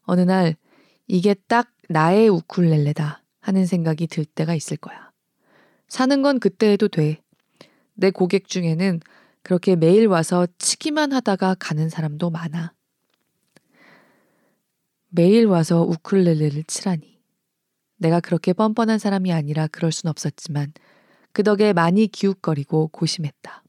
어느 0.03 0.21
날 0.23 0.57
이게 1.07 1.35
딱 1.35 1.73
나의 1.89 2.29
우쿨렐레다 2.29 3.23
하는 3.41 3.67
생각이 3.67 4.07
들 4.07 4.25
때가 4.25 4.55
있을 4.55 4.77
거야. 4.77 5.11
사는 5.89 6.23
건 6.23 6.39
그때 6.39 6.73
해도 6.73 6.89
돼. 6.89 7.21
내 7.95 8.11
고객 8.11 8.49
중에는 8.49 9.01
그렇게 9.43 9.77
매일 9.77 10.07
와서 10.07 10.47
치기만 10.59 11.13
하다가 11.13 11.57
가는 11.59 11.89
사람도 11.89 12.31
많아. 12.31 12.73
매일 15.09 15.47
와서 15.47 15.83
우쿨렐레를 15.83 16.65
치라니. 16.65 17.19
내가 17.97 18.21
그렇게 18.21 18.53
뻔뻔한 18.53 18.99
사람이 18.99 19.33
아니라 19.33 19.67
그럴 19.67 19.93
순 19.93 20.09
없었지만 20.09 20.73
그 21.33 21.43
덕에 21.43 21.73
많이 21.73 22.07
기웃거리고 22.07 22.89
고심했다. 22.89 23.63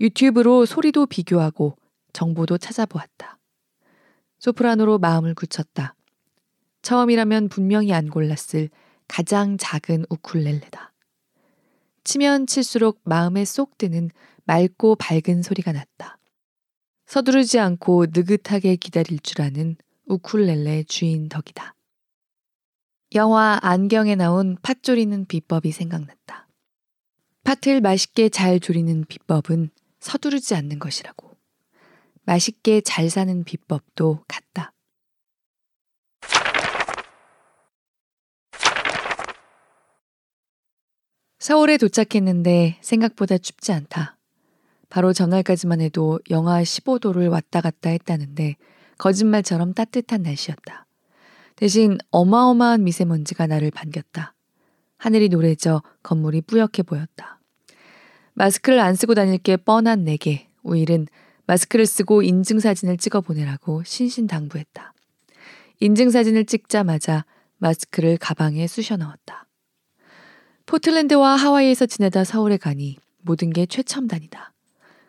유튜브로 0.00 0.64
소리도 0.64 1.06
비교하고 1.06 1.76
정보도 2.12 2.58
찾아보았다. 2.58 3.38
소프라노로 4.38 4.98
마음을 4.98 5.34
굳혔다. 5.34 5.94
처음이라면 6.82 7.48
분명히 7.48 7.92
안 7.92 8.08
골랐을 8.08 8.70
가장 9.08 9.56
작은 9.58 10.04
우쿨렐레다. 10.08 10.92
치면 12.04 12.46
칠수록 12.46 13.00
마음에 13.04 13.44
쏙 13.44 13.76
드는 13.76 14.10
맑고 14.44 14.96
밝은 14.96 15.42
소리가 15.42 15.72
났다. 15.72 16.18
서두르지 17.06 17.58
않고 17.58 18.06
느긋하게 18.14 18.76
기다릴 18.76 19.18
줄 19.20 19.42
아는 19.42 19.76
우쿨렐레 20.06 20.84
주인 20.84 21.28
덕이다. 21.28 21.74
영화 23.14 23.58
안경에 23.62 24.14
나온 24.14 24.56
팥 24.62 24.82
조리는 24.82 25.26
비법이 25.26 25.72
생각났다. 25.72 26.46
팥을 27.44 27.80
맛있게 27.80 28.28
잘 28.28 28.60
조리는 28.60 29.04
비법은 29.08 29.70
서두르지 30.00 30.54
않는 30.54 30.78
것이라고. 30.78 31.36
맛있게 32.24 32.80
잘 32.82 33.08
사는 33.08 33.44
비법도 33.44 34.24
같다. 34.28 34.72
서울에 41.38 41.78
도착했는데 41.78 42.78
생각보다 42.82 43.38
춥지 43.38 43.72
않다. 43.72 44.18
바로 44.90 45.12
전날까지만 45.12 45.80
해도 45.80 46.18
영하 46.30 46.62
15도를 46.62 47.30
왔다 47.30 47.60
갔다 47.60 47.90
했다는데 47.90 48.56
거짓말처럼 48.98 49.72
따뜻한 49.72 50.22
날씨였다. 50.22 50.86
대신 51.56 51.98
어마어마한 52.10 52.84
미세먼지가 52.84 53.46
나를 53.46 53.70
반겼다. 53.70 54.34
하늘이 54.98 55.28
노래져 55.28 55.82
건물이 56.02 56.42
뿌옇게 56.42 56.82
보였다. 56.82 57.37
마스크를 58.38 58.78
안 58.78 58.94
쓰고 58.94 59.14
다닐 59.14 59.36
게 59.38 59.56
뻔한 59.56 60.04
내게 60.04 60.46
우일은 60.62 61.08
마스크를 61.46 61.86
쓰고 61.86 62.22
인증사진을 62.22 62.96
찍어 62.96 63.20
보내라고 63.20 63.82
신신당부했다. 63.82 64.94
인증사진을 65.80 66.44
찍자마자 66.44 67.24
마스크를 67.56 68.16
가방에 68.16 68.68
쑤셔 68.68 68.96
넣었다. 68.96 69.48
포틀랜드와 70.66 71.34
하와이에서 71.34 71.86
지내다 71.86 72.22
서울에 72.22 72.58
가니 72.58 72.98
모든 73.22 73.50
게 73.50 73.66
최첨단이다. 73.66 74.52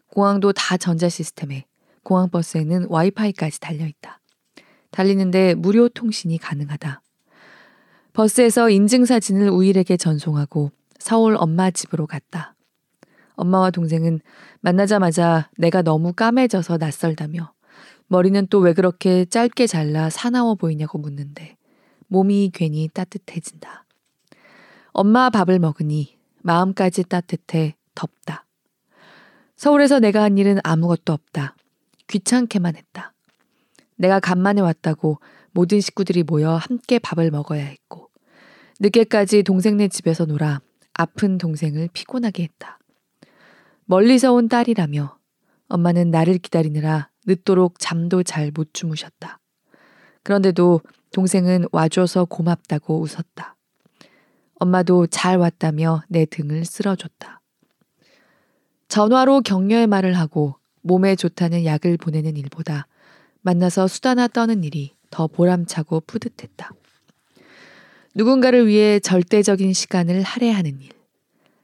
공항도 0.07 0.53
다 0.53 0.77
전자 0.77 1.07
시스템에 1.07 1.65
공항 2.01 2.31
버스에는 2.31 2.87
와이파이까지 2.89 3.59
달려 3.59 3.85
있다. 3.85 4.21
달리는데 4.89 5.53
무료 5.53 5.87
통신이 5.87 6.39
가능하다. 6.39 7.03
버스에서 8.13 8.71
인증사진을 8.71 9.49
우일에게 9.49 9.97
전송하고 9.97 10.71
서울 10.97 11.35
엄마 11.37 11.69
집으로 11.69 12.07
갔다. 12.07 12.55
엄마와 13.39 13.71
동생은 13.71 14.19
만나자마자 14.59 15.49
내가 15.57 15.81
너무 15.81 16.11
까매져서 16.13 16.77
낯설다며 16.77 17.53
머리는 18.07 18.47
또 18.47 18.59
왜 18.59 18.73
그렇게 18.73 19.23
짧게 19.25 19.65
잘라 19.67 20.09
사나워 20.09 20.55
보이냐고 20.55 20.97
묻는데 20.97 21.55
몸이 22.07 22.51
괜히 22.53 22.89
따뜻해진다. 22.89 23.85
엄마 24.91 25.29
밥을 25.29 25.59
먹으니 25.59 26.17
마음까지 26.41 27.03
따뜻해 27.03 27.75
덥다. 27.95 28.45
서울에서 29.55 29.99
내가 29.99 30.23
한 30.23 30.37
일은 30.37 30.59
아무것도 30.63 31.13
없다. 31.13 31.55
귀찮게만 32.07 32.75
했다. 32.75 33.13
내가 33.95 34.19
간만에 34.19 34.61
왔다고 34.61 35.19
모든 35.51 35.79
식구들이 35.79 36.23
모여 36.23 36.55
함께 36.55 36.97
밥을 36.99 37.29
먹어야 37.31 37.63
했고, 37.63 38.09
늦게까지 38.79 39.43
동생네 39.43 39.89
집에서 39.89 40.25
놀아 40.25 40.61
아픈 40.93 41.37
동생을 41.37 41.89
피곤하게 41.93 42.43
했다. 42.43 42.78
멀리서 43.89 44.33
온 44.33 44.47
딸이라며 44.47 45.17
엄마는 45.67 46.11
나를 46.11 46.37
기다리느라 46.37 47.09
늦도록 47.25 47.79
잠도 47.79 48.21
잘 48.21 48.51
못 48.51 48.71
주무셨다. 48.71 49.39
그런데도 50.21 50.81
동생은 51.11 51.65
와줘서 51.71 52.25
고맙다고 52.25 53.01
웃었다. 53.01 53.55
엄마도 54.59 55.07
잘 55.07 55.37
왔다며 55.37 56.03
내 56.07 56.25
등을 56.25 56.65
쓸어줬다. 56.65 57.41
전화로 58.89 59.41
격려의 59.41 59.87
말을 59.87 60.15
하고 60.15 60.55
몸에 60.81 61.15
좋다는 61.15 61.65
약을 61.65 61.97
보내는 61.97 62.37
일보다 62.37 62.85
만나서 63.41 63.87
수다나 63.87 64.27
떠는 64.27 64.63
일이 64.63 64.93
더 65.09 65.25
보람차고 65.25 66.01
뿌듯했다. 66.01 66.69
누군가를 68.13 68.67
위해 68.67 68.99
절대적인 68.99 69.73
시간을 69.73 70.21
할애하는 70.21 70.79
일. 70.79 70.98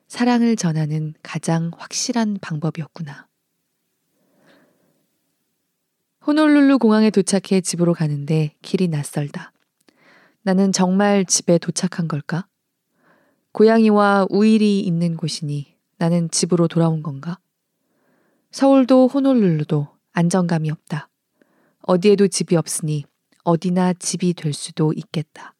사랑을 0.07 0.55
전하는 0.55 1.13
가장 1.23 1.71
확실한 1.77 2.37
방법이었구나. 2.41 3.27
호놀룰루 6.25 6.79
공항에 6.79 7.09
도착해 7.09 7.61
집으로 7.61 7.93
가는데 7.93 8.55
길이 8.61 8.87
낯설다. 8.87 9.51
나는 10.41 10.71
정말 10.71 11.25
집에 11.25 11.57
도착한 11.57 12.07
걸까? 12.07 12.47
고양이와 13.51 14.27
우일이 14.29 14.79
있는 14.81 15.17
곳이니 15.17 15.75
나는 15.97 16.29
집으로 16.29 16.67
돌아온 16.67 17.03
건가? 17.03 17.39
서울도 18.51 19.07
호놀룰루도 19.07 19.87
안정감이 20.13 20.71
없다. 20.71 21.09
어디에도 21.81 22.27
집이 22.27 22.55
없으니 22.55 23.05
어디나 23.43 23.93
집이 23.93 24.33
될 24.33 24.53
수도 24.53 24.93
있겠다. 24.93 25.53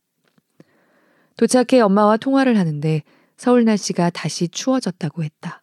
도착해 1.38 1.80
엄마와 1.82 2.18
통화를 2.18 2.58
하는데 2.58 3.04
서울 3.38 3.66
날씨가 3.66 4.10
다시 4.12 4.48
추워졌다고 4.48 5.24
했다. 5.24 5.62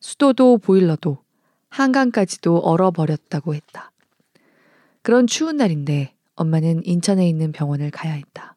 수도도 0.00 0.58
보일러도 0.58 1.18
한강까지도 1.70 2.58
얼어버렸다고 2.58 3.54
했다. 3.54 3.90
그런 5.02 5.26
추운 5.26 5.56
날인데 5.56 6.14
엄마는 6.36 6.84
인천에 6.84 7.28
있는 7.28 7.52
병원을 7.52 7.90
가야 7.90 8.12
했다. 8.12 8.56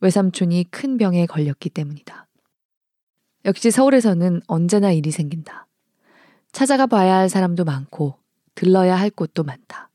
외삼촌이 0.00 0.64
큰 0.70 0.98
병에 0.98 1.26
걸렸기 1.26 1.70
때문이다. 1.70 2.26
역시 3.46 3.70
서울에서는 3.70 4.42
언제나 4.46 4.92
일이 4.92 5.10
생긴다. 5.10 5.66
찾아가 6.52 6.86
봐야 6.86 7.16
할 7.16 7.28
사람도 7.28 7.64
많고 7.64 8.18
들러야 8.54 8.96
할 8.96 9.10
곳도 9.10 9.42
많다. 9.42 9.90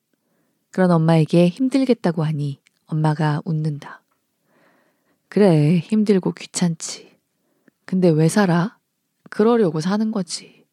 그런 0.71 0.91
엄마에게 0.91 1.47
힘들겠다고 1.47 2.23
하니 2.23 2.59
엄마가 2.85 3.41
웃는다. 3.45 4.01
그래, 5.29 5.77
힘들고 5.77 6.33
귀찮지. 6.33 7.08
근데 7.89 8.07
왜 8.07 8.27
살아? 8.27 8.77
그러려고 9.31 9.81
사는 9.81 10.11
거지. 10.11 10.63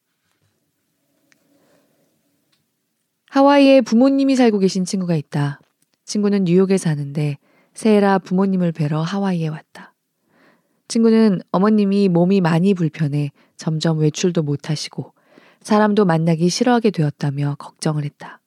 하와이에 3.31 3.81
부모님이 3.81 4.37
살고 4.37 4.59
계신 4.59 4.85
친구가 4.85 5.17
있다. 5.17 5.59
친구는 6.05 6.45
뉴욕에 6.45 6.77
사는데 6.77 7.39
새해라 7.73 8.19
부모님을 8.19 8.73
뵈러 8.73 9.01
하와이에 9.01 9.49
왔다. 9.49 9.95
친구는 10.89 11.41
어머님이 11.53 12.11
몸이 12.11 12.43
많이 12.43 12.75
불편해 12.75 13.31
점점 13.57 13.99
외출도 14.01 14.43
못 14.43 14.69
하시고 14.69 15.15
사람도 15.63 16.05
만나기 16.05 16.51
싫어하게 16.51 16.91
되었다며 16.91 17.57
걱정을 17.59 18.05
했다. 18.05 18.43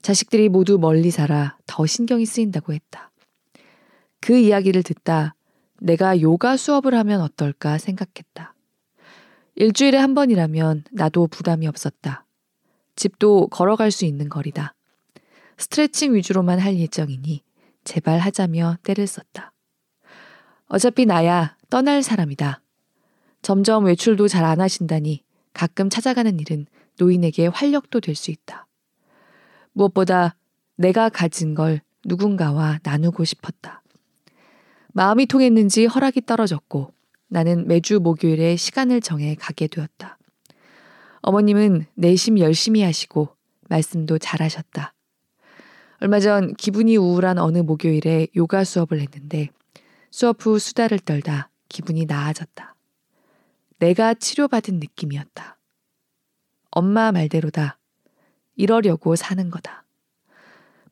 자식들이 0.00 0.48
모두 0.48 0.78
멀리 0.78 1.10
살아 1.10 1.58
더 1.66 1.86
신경이 1.86 2.24
쓰인다고 2.24 2.72
했다. 2.72 3.10
그 4.20 4.36
이야기를 4.38 4.84
듣다 4.84 5.34
내가 5.80 6.20
요가 6.20 6.56
수업을 6.56 6.94
하면 6.94 7.20
어떨까 7.20 7.78
생각했다. 7.78 8.54
일주일에 9.56 9.98
한 9.98 10.14
번이라면 10.14 10.84
나도 10.92 11.26
부담이 11.26 11.66
없었다. 11.66 12.24
집도 12.96 13.48
걸어갈 13.48 13.90
수 13.90 14.04
있는 14.04 14.28
거리다. 14.28 14.74
스트레칭 15.58 16.14
위주로만 16.14 16.58
할 16.58 16.76
예정이니 16.78 17.42
제발 17.84 18.18
하자며 18.18 18.76
때를 18.82 19.06
썼다. 19.06 19.52
어차피 20.66 21.06
나야 21.06 21.56
떠날 21.70 22.02
사람이다. 22.02 22.60
점점 23.42 23.84
외출도 23.86 24.28
잘 24.28 24.44
안 24.44 24.60
하신다니 24.60 25.24
가끔 25.52 25.88
찾아가는 25.90 26.38
일은 26.38 26.66
노인에게 26.98 27.46
활력도 27.48 28.00
될 28.00 28.14
수 28.14 28.30
있다. 28.30 28.66
무엇보다 29.72 30.36
내가 30.76 31.08
가진 31.08 31.54
걸 31.54 31.80
누군가와 32.04 32.80
나누고 32.82 33.24
싶었다. 33.24 33.79
마음이 34.92 35.26
통했는지 35.26 35.86
허락이 35.86 36.22
떨어졌고 36.26 36.92
나는 37.28 37.66
매주 37.68 38.00
목요일에 38.00 38.56
시간을 38.56 39.00
정해 39.00 39.34
가게 39.34 39.66
되었다. 39.66 40.18
어머님은 41.22 41.86
내심 41.94 42.38
열심히 42.38 42.82
하시고 42.82 43.28
말씀도 43.68 44.18
잘 44.18 44.42
하셨다. 44.42 44.94
얼마 46.00 46.18
전 46.18 46.54
기분이 46.54 46.96
우울한 46.96 47.38
어느 47.38 47.58
목요일에 47.58 48.28
요가 48.34 48.64
수업을 48.64 49.00
했는데 49.00 49.48
수업 50.10 50.44
후 50.44 50.58
수다를 50.58 50.98
떨다 50.98 51.50
기분이 51.68 52.06
나아졌다. 52.06 52.74
내가 53.78 54.14
치료받은 54.14 54.80
느낌이었다. 54.80 55.58
엄마 56.70 57.12
말대로다. 57.12 57.78
이러려고 58.56 59.14
사는 59.14 59.50
거다. 59.50 59.84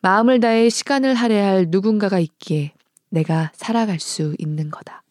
마음을 0.01 0.41
다해 0.41 0.69
시간을 0.71 1.15
할애할 1.15 1.67
누군가가 1.69 2.19
있기에 2.21 2.73
내가 3.11 3.53
살아갈 3.55 4.01
수 4.01 4.35
있는 4.39 4.71
거다. 4.71 5.03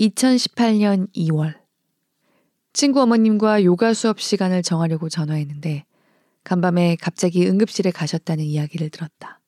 2018년 0.00 1.12
2월. 1.14 1.56
친구 2.72 3.00
어머님과 3.00 3.62
요가 3.64 3.94
수업 3.94 4.20
시간을 4.20 4.62
정하려고 4.62 5.08
전화했는데 5.08 5.84
간밤에 6.42 6.96
갑자기 7.00 7.46
응급실에 7.48 7.90
가셨다는 7.90 8.44
이야기를 8.44 8.90
들었다. 8.90 9.40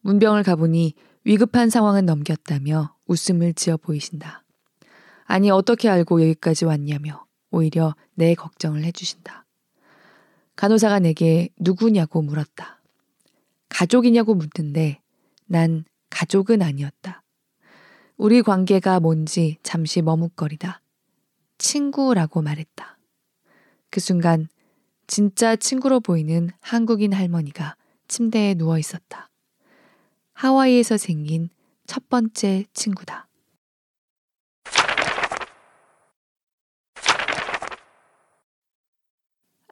문병을 0.00 0.44
가보니 0.44 0.94
위급한 1.24 1.68
상황은 1.68 2.06
넘겼다며 2.06 2.94
웃음을 3.06 3.52
지어 3.52 3.76
보이신다. 3.76 4.44
아니, 5.24 5.50
어떻게 5.50 5.88
알고 5.88 6.22
여기까지 6.22 6.64
왔냐며 6.64 7.26
오히려 7.50 7.96
내 8.14 8.34
걱정을 8.34 8.84
해주신다. 8.84 9.44
간호사가 10.54 11.00
내게 11.00 11.48
누구냐고 11.58 12.22
물었다. 12.22 12.75
가족이냐고 13.76 14.34
묻는데 14.34 15.02
난 15.44 15.84
가족은 16.08 16.62
아니었다. 16.62 17.22
우리 18.16 18.40
관계가 18.40 19.00
뭔지 19.00 19.58
잠시 19.62 20.00
머뭇거리다. 20.00 20.80
친구라고 21.58 22.40
말했다. 22.40 22.98
그 23.90 24.00
순간 24.00 24.48
진짜 25.06 25.56
친구로 25.56 26.00
보이는 26.00 26.48
한국인 26.62 27.12
할머니가 27.12 27.76
침대에 28.08 28.54
누워 28.54 28.78
있었다. 28.78 29.28
하와이에서 30.32 30.96
생긴 30.96 31.50
첫 31.86 32.08
번째 32.08 32.64
친구다. 32.72 33.28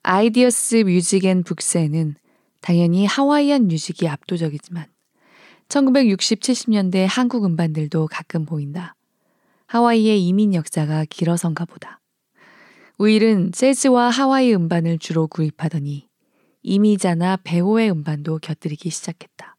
Idea's 0.02 0.82
Music 0.84 1.24
and 1.24 1.42
Books에는 1.42 2.16
당연히 2.64 3.04
Hawaiian 3.04 3.68
music이 3.68 4.08
압도적이지만 4.08 4.86
1960, 5.68 6.40
70년대 6.40 7.06
한국 7.06 7.44
음반들도 7.44 8.08
가끔 8.10 8.46
보인다. 8.46 8.94
하와이의 9.66 10.26
이민 10.26 10.54
역사가 10.54 11.04
길어선가 11.10 11.66
보다. 11.66 12.00
우일은 12.96 13.52
재즈와 13.52 14.08
하와이 14.08 14.54
음반을 14.54 14.98
주로 14.98 15.26
구입하더니 15.26 16.08
이미자나 16.62 17.36
배호의 17.44 17.90
음반도 17.90 18.38
곁들이기 18.38 18.88
시작했다. 18.88 19.58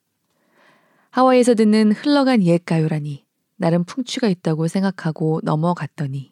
하와이에서 1.12 1.54
듣는 1.54 1.91
흘러간 1.91 2.41
옛 2.41 2.65
가요라니 2.65 3.24
나름 3.56 3.84
풍취가 3.84 4.30
있다고 4.30 4.68
생각하고 4.68 5.41
넘어갔더니 5.44 6.32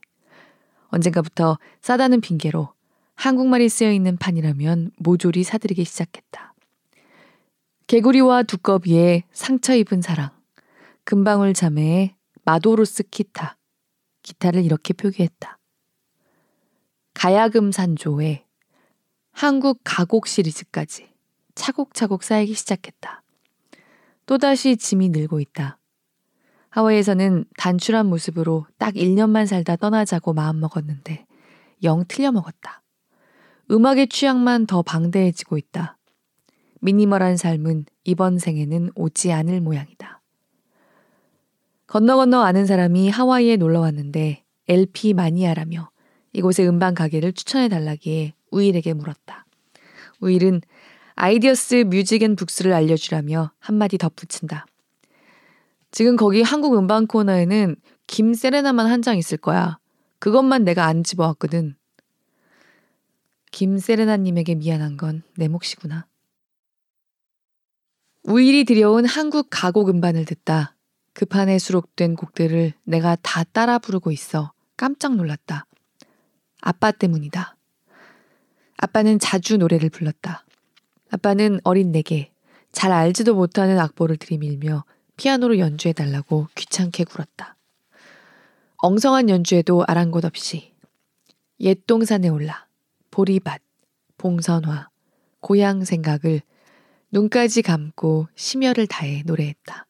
언젠가부터 0.88 1.60
싸다는 1.82 2.22
핑계로 2.22 2.74
한국말이 3.14 3.70
쓰여 3.70 3.92
있는 3.92 4.18
판이라면 4.18 4.90
모조리 4.98 5.44
사들이기 5.44 5.86
시작했다. 5.86 6.53
개구리와 7.88 8.44
두꺼비의 8.44 9.24
상처 9.32 9.76
입은 9.76 10.02
사랑, 10.02 10.30
금방울 11.04 11.54
자매의 11.54 12.16
마도로스 12.46 13.04
기타, 13.04 13.58
기타를 14.22 14.64
이렇게 14.64 14.94
표기했다. 14.94 15.60
가야금 17.14 17.72
산조의 17.72 18.46
한국 19.32 19.82
가곡 19.84 20.28
시리즈까지 20.28 21.10
차곡차곡 21.56 22.24
쌓이기 22.24 22.54
시작했다. 22.54 23.24
또다시 24.26 24.78
짐이 24.78 25.10
늘고 25.10 25.40
있다. 25.40 25.78
하와이에서는 26.70 27.46
단출한 27.58 28.08
모습으로 28.08 28.66
딱 28.78 28.96
1년만 28.96 29.46
살다 29.46 29.76
떠나자고 29.76 30.34
마음먹었는데 30.34 31.26
영 31.84 32.06
틀려먹었다. 32.08 32.82
음악의 33.70 34.08
취향만 34.08 34.66
더 34.66 34.82
방대해지고 34.82 35.58
있다. 35.58 35.98
미니멀한 36.84 37.38
삶은 37.38 37.86
이번 38.04 38.40
생에는 38.40 38.92
오지 38.96 39.32
않을 39.32 39.62
모양이다. 39.62 40.22
건너 41.88 42.18
건너 42.18 42.42
아는 42.42 42.66
사람이 42.66 43.10
하와이에 43.10 43.56
놀러 43.56 43.80
왔는데 43.80 44.44
LP 44.68 45.14
마니아라며 45.14 45.90
이곳의 46.34 46.68
음반 46.68 46.94
가게를 46.94 47.32
추천해 47.32 47.70
달라기에 47.70 48.34
우일에게 48.52 48.94
물었다. 48.94 49.46
우일은 50.20 50.60
Idea's 51.16 51.86
Music 51.88 52.22
and 52.24 52.36
Books를 52.36 52.74
알려주라며 52.74 53.52
한마디 53.60 53.98
덧붙인다. 53.98 54.66
지금 55.92 56.18
거기 56.18 56.42
한국 56.42 56.76
음반 56.76 57.08
코너에는 57.08 57.78
김 58.08 58.34
세레나만 58.34 58.88
한 58.88 59.02
장 59.02 59.18
있을 59.18 59.38
거야. 59.38 59.78
그것만 60.20 60.66
내가 60.66 60.86
안 60.86 61.04
집어왔거든. 61.04 61.76
김 63.52 63.78
세레나님에게 63.78 64.56
미안한 64.56 64.98
건 64.98 65.22
내 65.38 65.48
몫이구나. 65.48 66.08
우일이 68.26 68.64
들여온 68.64 69.06
한국 69.06 69.48
가곡 69.50 69.90
음반을 69.90 70.24
듣다 70.24 70.76
그 71.14 71.26
판에 71.26 71.60
수록된 71.60 72.16
곡들을 72.16 72.72
내가 72.86 73.18
다 73.22 73.44
따라 73.44 73.78
부르고 73.78 74.12
있어 74.12 74.54
깜짝 74.78 75.16
놀랐다. 75.16 75.66
아빠 76.62 76.92
때문이다. 76.92 77.58
아빠는 78.78 79.20
자주 79.20 79.58
노래를 79.58 79.90
불렀다. 79.90 80.46
아빠는 81.12 81.60
어린 81.66 81.92
내게 81.92 82.32
잘 82.72 82.94
알지도 82.94 83.36
못하는 83.36 83.78
악보를 83.78 84.16
들이밀며 84.16 84.86
피아노로 85.18 85.60
연주해달라고 85.60 86.48
귀찮게 86.56 87.04
굴었다. 87.04 87.58
엉성한 88.78 89.30
연주에도 89.30 89.84
아랑곳 89.86 90.24
없이 90.24 90.74
옛 91.60 91.86
동산에 91.86 92.30
올라 92.30 92.68
보리밭, 93.12 93.62
봉선화, 94.18 94.90
고향 95.42 95.84
생각을 95.84 96.42
눈까지 97.14 97.62
감고 97.62 98.28
심혈을 98.34 98.88
다해 98.88 99.22
노래했다. 99.28 99.86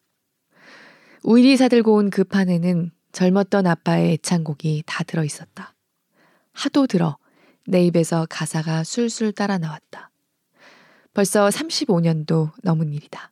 우일이 1.24 1.56
사들고 1.56 1.96
온 1.96 2.10
그 2.10 2.26
판에는 2.26 2.92
젊었던 3.14 3.66
아빠의 3.66 4.12
애창곡이 4.14 4.84
다 4.86 5.06
들어 5.06 5.24
있었다. 5.24 5.74
하도 6.52 6.86
들어 6.86 7.18
내 7.66 7.86
입에서 7.86 8.28
가사가 8.30 8.84
술술 8.84 9.32
따라 9.32 9.58
나왔다. 9.58 10.12
벌써 11.14 11.48
35년도 11.48 12.52
넘은 12.62 12.92
일이다. 12.92 13.32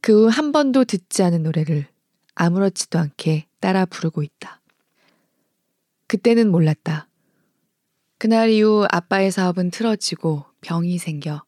그 0.00 0.24
후 0.24 0.28
한 0.28 0.50
번도 0.50 0.86
듣지 0.86 1.22
않은 1.22 1.44
노래를 1.44 1.86
아무렇지도 2.34 2.98
않게 2.98 3.46
따라 3.60 3.86
부르고 3.86 4.24
있다. 4.24 4.60
그때는 6.08 6.50
몰랐다. 6.50 7.08
그날 8.18 8.50
이후 8.50 8.88
아빠의 8.90 9.30
사업은 9.30 9.70
틀어지고 9.70 10.46
병이 10.62 10.98
생겨 10.98 11.45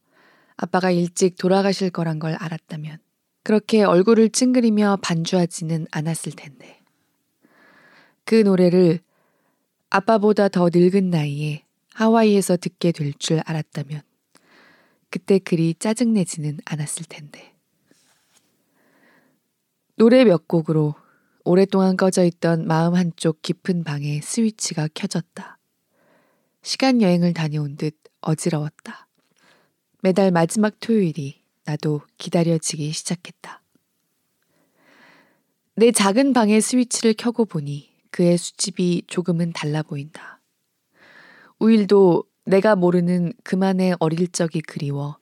아빠가 0.59 0.91
일찍 0.91 1.37
돌아가실 1.39 1.91
거란 1.91 2.19
걸 2.19 2.35
알았다면 2.35 2.99
그렇게 3.45 3.85
얼굴을 3.85 4.29
찡그리며 4.31 4.99
반주하지는 5.03 5.87
않았을 5.91 6.33
텐데. 6.33 6.81
그 8.25 8.35
노래를 8.35 9.01
아빠보다 9.89 10.49
더 10.49 10.69
늙은 10.71 11.09
나이에 11.11 11.65
하와이에서 11.95 12.59
듣게 12.59 12.93
될 12.93 13.13
줄 13.19 13.41
알았다면 13.47 14.03
그때 15.11 15.39
그리 15.39 15.75
짜증내지는 15.75 16.59
않았을 16.67 17.07
텐데. 17.09 17.55
노래 19.97 20.25
몇 20.25 20.47
곡으로 20.47 20.95
오랫동안 21.45 21.97
꺼져 21.97 22.25
있던 22.25 22.67
마음 22.67 22.95
한쪽 22.95 23.41
깊은 23.41 23.85
방에 23.85 24.21
스위치가 24.21 24.89
켜졌다. 24.93 25.59
시간 26.63 27.01
여행을 27.01 27.33
다녀온 27.33 27.77
듯 27.77 27.97
어지러웠다. 28.21 29.08
매달 30.01 30.31
마지막 30.31 30.79
토요일이 30.79 31.43
나도 31.65 32.03
기다려지기 32.19 32.93
시작했다. 32.93 33.63
내 35.75 35.91
작은 35.91 36.33
방의 36.33 36.61
스위치를 36.61 37.15
켜고 37.15 37.45
보니 37.45 37.91
그의 38.11 38.39
수집이 38.39 39.03
조금은 39.09 39.53
달라 39.53 39.83
보인다. 39.83 40.41
우일도 41.59 42.25
내가 42.45 42.77
모르는 42.77 43.33
그만의 43.43 43.97
어릴 43.99 44.29
적이 44.29 44.61
그리워 44.61 45.19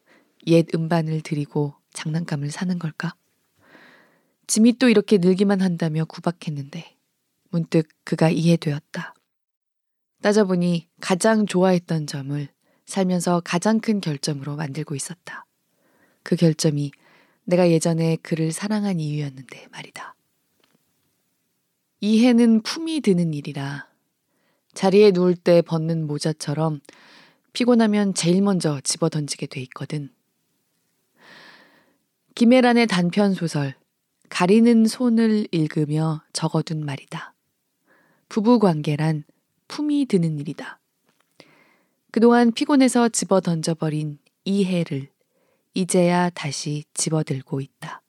옛 0.47 0.67
음반을 0.75 1.23
들이고 1.23 1.75
장난감을 1.93 2.51
사는 2.51 2.79
걸까? 2.79 3.15
짐이 4.47 4.75
또 4.75 4.89
이렇게 4.89 5.19
늘기만 5.19 5.61
한다며 5.61 6.05
구박했는데 6.05 6.97
문득 7.51 7.89
그가 8.05 8.31
이해되었다. 8.31 9.15
따져보니 10.23 10.89
가장 11.01 11.47
좋아했던 11.47 12.07
점을 12.07 12.49
살면서 12.87 13.43
가장 13.45 13.81
큰 13.81 14.01
결점으로 14.01 14.57
만들고 14.57 14.95
있었다. 14.95 15.45
그 16.23 16.37
결점이 16.37 16.93
내가 17.45 17.71
예전에 17.71 18.17
그를 18.17 18.53
사랑한 18.53 18.99
이유였는데 19.01 19.69
말이다. 19.71 20.15
이해는 22.01 22.63
품이 22.63 23.01
드는 23.01 23.35
일이라 23.35 23.89
자리에 24.75 25.11
누울 25.11 25.35
때 25.37 25.63
벗는 25.63 26.07
모자처럼 26.07 26.81
피곤하면 27.53 28.15
제일 28.15 28.43
먼저 28.43 28.81
집어 28.83 29.09
던지게 29.09 29.47
돼 29.47 29.61
있거든. 29.63 30.11
김혜란의 32.35 32.87
단편 32.87 33.33
소설 33.33 33.75
가리는 34.29 34.87
손을 34.87 35.49
읽으며 35.51 36.23
적어둔 36.35 36.85
말이다. 36.85 37.35
부부 38.29 38.59
관계란 38.59 39.25
품이 39.69 40.07
드는 40.07 40.39
일이다. 40.39 40.79
그동안 42.17 42.51
피곤해서 42.51 43.11
집어 43.11 43.43
던져버린 43.43 44.19
이해를 44.47 45.11
이제야 45.75 46.31
다시 46.31 46.85
집어들고 46.95 47.61
있다. 47.61 48.01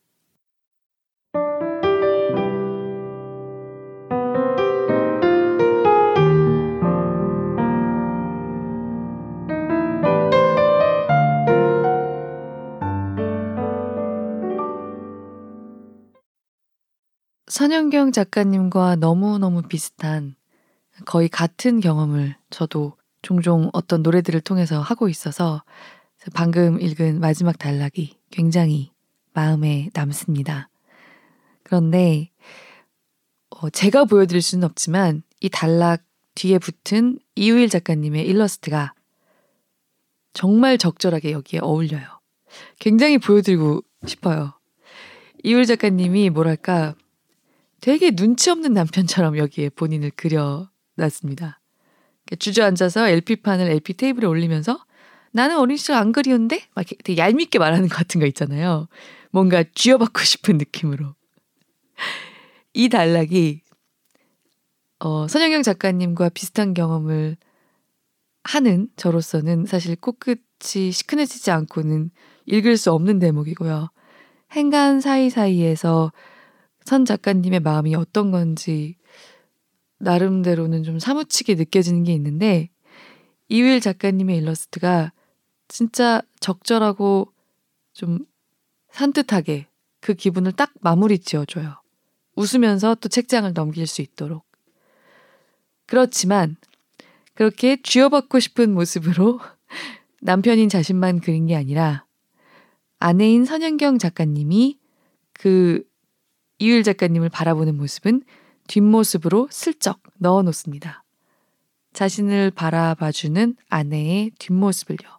선영경 17.49 18.13
작가님과 18.13 18.95
너무너무 18.95 19.63
비슷한 19.63 20.37
거의 21.03 21.27
같은 21.27 21.81
경험을 21.81 22.37
저도 22.49 22.95
종종 23.27 23.69
어떤 23.73 24.03
노래들을 24.03 24.39
통해서 24.39 24.79
하고 24.79 25.09
있어서 25.09 25.61
방금 26.33 26.79
읽은 26.79 27.19
마지막 27.19 27.59
단락이 27.59 28.15
굉장히 28.31 28.93
마음에 29.33 29.89
남습니다. 29.93 30.69
그런데 31.63 32.31
어, 33.49 33.69
제가 33.69 34.05
보여드릴 34.05 34.41
수는 34.41 34.63
없지만 34.63 35.23
이 35.41 35.49
단락 35.49 36.05
뒤에 36.35 36.57
붙은 36.57 37.19
이우일 37.35 37.67
작가님의 37.67 38.25
일러스트가 38.25 38.93
정말 40.31 40.77
적절하게 40.77 41.33
여기에 41.33 41.59
어울려요. 41.61 42.07
굉장히 42.79 43.17
보여드리고 43.17 43.83
싶어요. 44.05 44.53
이우일 45.43 45.65
작가님이 45.65 46.29
뭐랄까 46.29 46.95
되게 47.81 48.11
눈치 48.11 48.49
없는 48.51 48.71
남편처럼 48.71 49.37
여기에 49.37 49.71
본인을 49.71 50.11
그려놨습니다. 50.11 51.59
주저앉아서 52.35 53.07
LP판을 53.09 53.69
LP 53.69 53.93
테이블에 53.93 54.27
올리면서 54.27 54.79
나는 55.31 55.57
어린 55.57 55.77
시절 55.77 55.95
안 55.95 56.11
그리운데? 56.11 56.63
막 56.73 56.85
되게 57.03 57.17
얄밉게 57.17 57.59
말하는 57.59 57.87
것 57.87 57.95
같은 57.95 58.19
거 58.19 58.25
있잖아요. 58.27 58.87
뭔가 59.31 59.63
쥐어받고 59.75 60.21
싶은 60.21 60.57
느낌으로. 60.57 61.13
이 62.73 62.89
단락이 62.89 63.61
어, 64.99 65.27
선영경 65.27 65.61
작가님과 65.63 66.29
비슷한 66.29 66.73
경험을 66.73 67.37
하는 68.43 68.87
저로서는 68.95 69.65
사실 69.65 69.95
코끝이 69.95 70.91
시큰해지지 70.91 71.51
않고는 71.51 72.09
읽을 72.45 72.77
수 72.77 72.91
없는 72.91 73.19
대목이고요. 73.19 73.89
행간 74.53 75.01
사이사이에서 75.01 76.11
선 76.83 77.05
작가님의 77.05 77.59
마음이 77.59 77.95
어떤 77.95 78.31
건지 78.31 78.95
나름대로는 79.99 80.83
좀 80.83 80.99
사무치게 80.99 81.55
느껴지는 81.55 82.03
게 82.03 82.13
있는데 82.13 82.69
이윌 83.49 83.79
작가님의 83.79 84.37
일러스트가 84.37 85.11
진짜 85.67 86.21
적절하고 86.39 87.31
좀 87.93 88.19
산뜻하게 88.91 89.67
그 89.99 90.13
기분을 90.13 90.51
딱 90.53 90.71
마무리 90.81 91.19
지어줘요. 91.19 91.81
웃으면서 92.35 92.95
또 92.95 93.09
책장을 93.09 93.51
넘길 93.53 93.87
수 93.87 94.01
있도록. 94.01 94.45
그렇지만 95.85 96.57
그렇게 97.33 97.81
쥐어받고 97.81 98.39
싶은 98.39 98.73
모습으로 98.73 99.39
남편인 100.21 100.69
자신만 100.69 101.19
그린 101.19 101.47
게 101.47 101.55
아니라 101.55 102.05
아내인 102.99 103.45
선현경 103.45 103.97
작가님이 103.97 104.79
그 105.33 105.83
이율 106.59 106.83
작가님을 106.83 107.29
바라보는 107.29 107.75
모습은 107.77 108.23
뒷모습으로 108.67 109.47
슬쩍 109.51 110.01
넣어 110.17 110.41
놓습니다. 110.43 111.03
자신을 111.93 112.51
바라봐주는 112.51 113.55
아내의 113.69 114.31
뒷모습을요. 114.37 115.17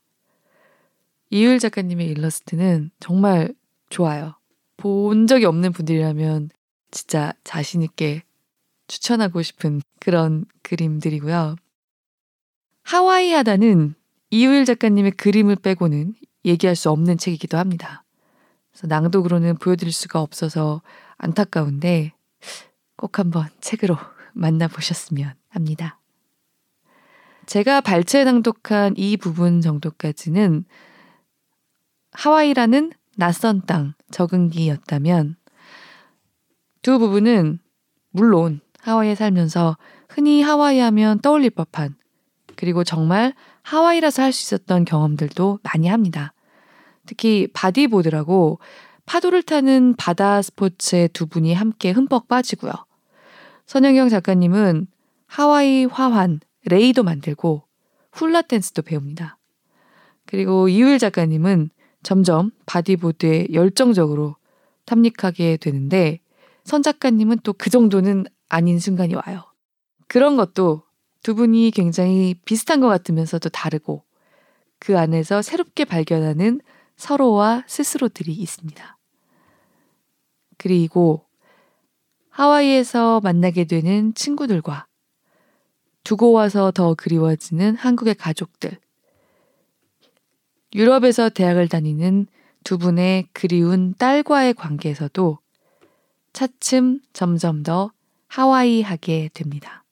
이율 1.31 1.59
작가님의 1.59 2.07
일러스트는 2.09 2.91
정말 3.01 3.55
좋아요. 3.91 4.35
본 4.77 5.27
적이 5.27 5.47
없는 5.47 5.73
분들이라면 5.73 6.51
진짜 6.91 7.33
자신있게 7.45 8.23
추천하고 8.87 9.43
싶은 9.43 9.83
그런 10.01 10.47
그림들이고요. 10.63 11.57
하와이 12.83 13.33
하다는 13.33 13.95
이유일 14.31 14.65
작가님의 14.65 15.13
그림을 15.13 15.57
빼고는 15.57 16.15
얘기할 16.45 16.77
수 16.77 16.91
없는 16.91 17.19
책이기도 17.19 17.59
합니다. 17.59 18.05
낭독으로는 18.83 19.57
보여드릴 19.59 19.93
수가 19.93 20.23
없어서 20.23 20.83
안타까운데 21.17 22.13
꼭 22.99 23.19
한번 23.19 23.47
책으로 23.61 23.97
만나보셨으면 24.35 25.33
합니다. 25.49 25.99
제가 27.47 27.81
발췌 27.81 28.25
낭독한 28.25 28.95
이 28.99 29.17
부분 29.17 29.63
정도까지는 29.63 30.65
하와이라는 32.13 32.93
낯선 33.17 33.63
땅 33.67 33.95
적응기였다면 34.11 35.37
두 36.83 36.99
부분은 36.99 37.61
물론 38.11 38.61
하와이에 38.81 39.15
살면서 39.15 39.79
흔히 40.09 40.43
하와이 40.43 40.79
하면 40.81 41.21
떠올릴 41.21 41.51
법한 41.51 41.97
그리고 42.57 42.83
정말 42.83 43.33
하와이라서 43.63 44.23
할 44.23 44.33
수 44.33 44.55
있었던 44.55 44.85
경험들도 44.85 45.61
많이 45.63 45.87
합니다. 45.87 46.33
특히 47.07 47.47
bodyboard라고 47.53 48.59
파도를 49.07 49.43
타는 49.43 49.95
바다 49.97 50.43
스포츠의 50.43 51.09
두 51.11 51.27
분이 51.27 51.55
함께 51.55 51.93
흠뻑 51.93 52.29
빠지고요. 52.29 52.88
선현경 53.69 54.09
작가님은 54.09 54.87
하와이 55.27 55.85
화환, 55.85 56.41
레이도 56.65 57.03
만들고 57.03 57.65
훌라 58.13 58.41
댄스도 58.41 58.81
배웁니다. 58.81 59.37
그리고 60.25 60.71
이우일 60.71 60.99
작가님은 60.99 61.69
점점 62.03 62.51
bodyboard에 62.65 63.49
열정적으로 63.53 64.37
탐닉하게 64.87 65.59
되는데 65.59 66.21
선 66.65 66.83
작가님은 66.83 67.41
또 67.43 67.53
그 67.53 67.69
정도는 67.69 68.25
아닌 68.49 68.79
순간이 68.79 69.15
와요. 69.15 69.45
그런 70.07 70.39
것도 70.39 70.85
두 71.23 71.35
분이 71.35 71.71
굉장히 71.73 72.35
비슷한 72.47 72.81
것 72.81 72.89
같으면서도 72.89 73.51
다르고 73.51 74.03
그 74.79 74.99
안에서 74.99 75.43
새롭게 75.43 75.85
발견하는 75.85 76.63
서로와 76.97 77.65
스스로들이 77.67 78.33
있습니다. 78.33 78.97
그리고 80.57 81.28
하와이에서 82.39 83.19
만나게 83.25 83.65
되는 83.65 84.15
친구들과 84.15 84.87
두고 86.05 86.31
와서 86.31 86.71
더 86.71 86.95
그리워지는 86.95 87.75
한국의 87.75 88.15
가족들, 88.15 88.79
유럽에서 90.73 91.31
대학을 91.31 91.67
다니는 91.67 92.29
두 92.63 92.79
분의 92.79 93.27
그리운 93.33 93.93
딸과의 93.99 94.55
관계에서도 94.55 95.39
차츰 96.33 97.01
점점 97.13 97.65
더 97.65 97.91
하와이하게 98.29 99.31
됩니다. 99.35 99.83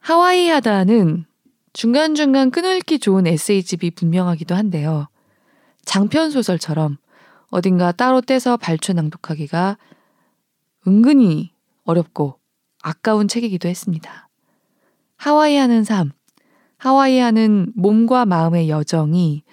하와이하다는 0.00 1.24
중간중간 1.72 2.50
끊어읽기 2.50 2.98
좋은 2.98 3.26
에세이집이 3.26 3.92
분명하기도 3.92 4.54
한데요. 4.54 5.08
장편 5.86 6.30
소설처럼 6.30 6.98
어딘가 7.48 7.92
따로 7.92 8.20
떼서 8.20 8.58
발췌 8.58 8.92
낭독하기가 8.92 9.78
은근히 10.86 11.52
어렵고 11.84 12.38
아까운 12.82 13.28
책이기도 13.28 13.68
했습니다. 13.68 14.28
하와이 15.16 15.56
하는 15.56 15.84
삶, 15.84 16.10
하와이 16.78 17.18
하는 17.18 17.72
몸과 17.76 18.26
마음의 18.26 18.68
여정이 18.68 19.44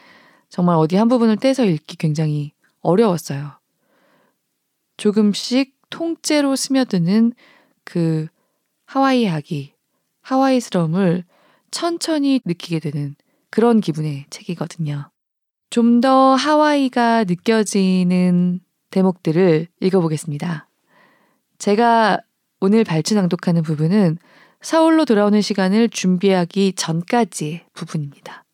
정말 0.49 0.77
어디 0.77 0.95
한 0.95 1.07
부분을 1.07 1.37
떼서 1.37 1.65
읽기 1.65 1.97
굉장히 1.97 2.53
어려웠어요. 2.81 3.59
조금씩 4.97 5.75
통째로 5.89 6.55
스며드는 6.55 7.33
그 7.83 8.27
하와이 8.85 9.25
하기, 9.25 9.73
하와이스러움을 10.21 11.23
천천히 11.71 12.41
느끼게 12.45 12.79
되는 12.79 13.15
그런 13.51 13.79
기분의 13.81 14.25
책이거든요. 14.29 15.09
좀 15.69 16.01
더 16.01 16.33
하와이가 16.33 17.25
느껴지는 17.25 18.59
대목들을 18.89 19.67
읽어보겠습니다. 19.81 20.68
제가 21.59 22.19
오늘 22.61 22.85
발췌 22.85 23.15
낭독하는 23.15 23.63
부분은 23.63 24.17
서울로 24.61 25.05
돌아오는 25.05 25.39
시간을 25.41 25.89
준비하기 25.89 26.73
전까지의 26.73 27.65
부분입니다. 27.73 28.45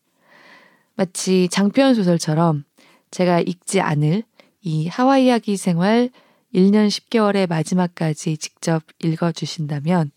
마치 0.96 1.48
장편 1.48 1.94
소설처럼 1.94 2.64
제가 3.10 3.40
읽지 3.40 3.80
않을 3.80 4.24
이 4.60 4.88
하와이 4.88 5.26
이야기 5.26 5.56
생활 5.56 6.10
1년 6.54 6.88
10개월의 6.88 7.48
마지막까지 7.48 8.38
직접 8.38 8.82
읽어주신다면 9.02 10.10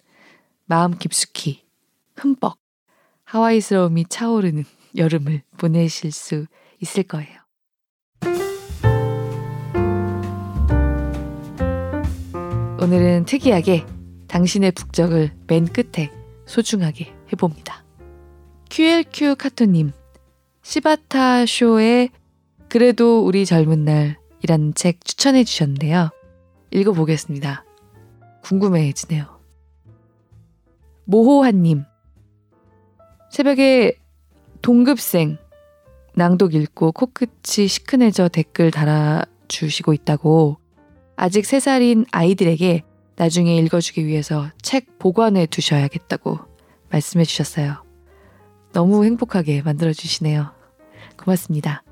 마음 0.65 0.97
깊숙이 0.97 1.63
흠뻑 2.15 2.57
하와이스러움이 3.25 4.05
차오르는 4.09 4.65
여름을 4.95 5.43
보내실 5.57 6.11
수 6.11 6.47
있을 6.79 7.03
거예요. 7.03 7.38
오늘은 12.81 13.25
특이하게 13.25 13.85
당신의 14.29 14.71
북적을 14.71 15.33
맨 15.47 15.65
끝에 15.65 16.11
소중하게 16.45 17.13
해봅니다. 17.33 17.83
QLQ 18.69 19.35
카토님, 19.35 19.91
시바타 20.61 21.45
쇼의 21.45 22.09
그래도 22.69 23.25
우리 23.25 23.45
젊은 23.45 23.83
날이라는 23.83 24.75
책 24.75 25.03
추천해 25.03 25.43
주셨는데요. 25.43 26.09
읽어보겠습니다. 26.71 27.65
궁금해지네요. 28.43 29.25
모호한님, 31.03 31.83
새벽에 33.29 33.97
동급생 34.61 35.37
낭독 36.15 36.53
읽고 36.53 36.93
코끝이 36.93 37.67
시큰해져 37.67 38.29
댓글 38.29 38.71
달아주시고 38.71 39.91
있다고 39.93 40.59
아직 41.21 41.43
3살인 41.43 42.05
아이들에게 42.13 42.81
나중에 43.17 43.57
읽어주기 43.57 44.05
위해서 44.05 44.47
책 44.61 44.97
보관해 44.99 45.47
두셔야겠다고 45.47 46.39
말씀해 46.89 47.25
주셨어요. 47.25 47.83
너무 48.71 49.03
행복하게 49.03 49.61
만들어 49.61 49.91
주시네요. 49.91 50.53
고맙습니다. 51.17 51.83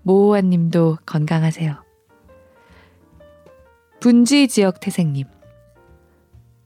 모호한 0.00 0.48
님도 0.48 0.96
건강하세요. 1.04 1.76
분지 4.00 4.48
지역 4.48 4.80
태생님. 4.80 5.26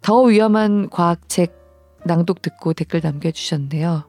더 0.00 0.22
위험한 0.22 0.90
과학책 0.90 1.52
낭독 2.04 2.42
듣고 2.42 2.74
댓글 2.74 3.00
남겨주셨는데요. 3.02 4.08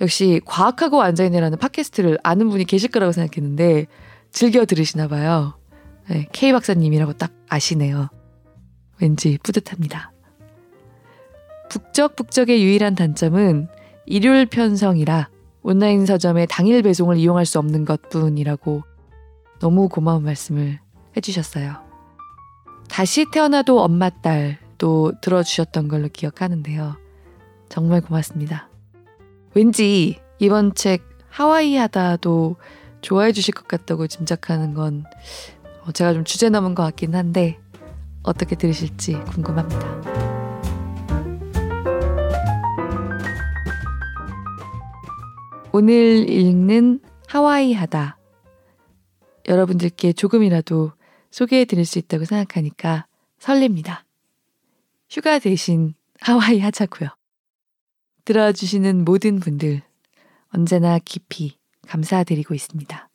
역시 0.00 0.40
과학하고 0.46 1.02
앉아있네라는 1.02 1.58
팟캐스트를 1.58 2.16
아는 2.22 2.48
분이 2.48 2.64
계실 2.64 2.90
거라고 2.90 3.12
생각했는데 3.12 3.84
즐겨 4.30 4.64
들으시나 4.64 5.08
봐요. 5.08 5.57
네, 6.08 6.26
K 6.32 6.52
박사님이라고 6.52 7.14
딱 7.14 7.32
아시네요. 7.48 8.08
왠지 9.00 9.38
뿌듯합니다. 9.42 10.12
북적북적의 11.70 12.62
유일한 12.62 12.94
단점은 12.94 13.68
일요일 14.06 14.46
편성이라 14.46 15.28
온라인 15.62 16.06
서점의 16.06 16.46
당일 16.48 16.82
배송을 16.82 17.18
이용할 17.18 17.44
수 17.44 17.58
없는 17.58 17.84
것 17.84 18.08
뿐이라고 18.08 18.82
너무 19.60 19.88
고마운 19.88 20.24
말씀을 20.24 20.80
해주셨어요. 21.16 21.76
다시 22.88 23.26
태어나도 23.30 23.82
엄마 23.82 24.08
딸도 24.08 25.20
들어주셨던 25.20 25.88
걸로 25.88 26.08
기억하는데요. 26.08 26.96
정말 27.68 28.00
고맙습니다. 28.00 28.70
왠지 29.54 30.18
이번 30.38 30.74
책 30.74 31.02
하와이 31.28 31.76
하다도 31.76 32.56
좋아해 33.00 33.32
주실 33.32 33.54
것 33.54 33.68
같다고 33.68 34.06
짐작하는 34.06 34.74
건 34.74 35.04
어, 35.57 35.57
제가 35.92 36.14
좀 36.14 36.24
주제 36.24 36.48
넘은 36.48 36.74
것 36.74 36.82
같긴 36.82 37.14
한데 37.14 37.58
어떻게 38.22 38.56
들으실지 38.56 39.12
궁금합니다. 39.30 39.98
오늘 45.72 46.28
읽는 46.28 47.00
하와이 47.26 47.72
하다. 47.72 48.18
여러분들께 49.46 50.12
조금이라도 50.12 50.92
소개해 51.30 51.64
드릴 51.64 51.84
수 51.84 51.98
있다고 51.98 52.24
생각하니까 52.24 53.06
설렙니다. 53.38 54.02
휴가 55.10 55.38
대신 55.38 55.94
하와이 56.20 56.58
하자고요. 56.60 57.10
들어주시는 58.24 59.04
모든 59.04 59.40
분들 59.40 59.82
언제나 60.48 60.98
깊이 60.98 61.56
감사드리고 61.86 62.54
있습니다. 62.54 63.08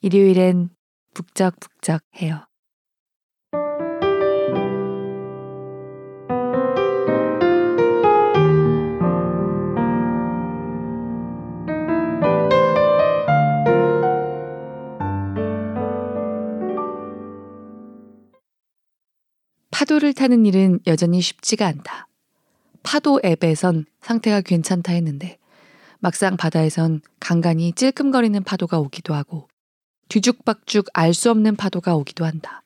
일요일엔 0.00 0.70
북적북적 1.14 2.02
해요. 2.20 2.46
파도를 19.70 20.12
타는 20.12 20.46
일은 20.46 20.78
여전히 20.86 21.20
쉽지가 21.20 21.66
않다. 21.66 22.06
파도 22.82 23.20
앱에선 23.24 23.86
상태가 24.00 24.40
괜찮다 24.40 24.92
했는데 24.92 25.38
막상 25.98 26.36
바다에선 26.36 27.00
간간히 27.18 27.72
찔끔거리는 27.72 28.42
파도가 28.42 28.78
오기도 28.78 29.14
하고 29.14 29.49
뒤죽박죽 30.10 30.86
알 30.92 31.14
수 31.14 31.30
없는 31.30 31.54
파도가 31.54 31.94
오기도 31.94 32.24
한다. 32.24 32.64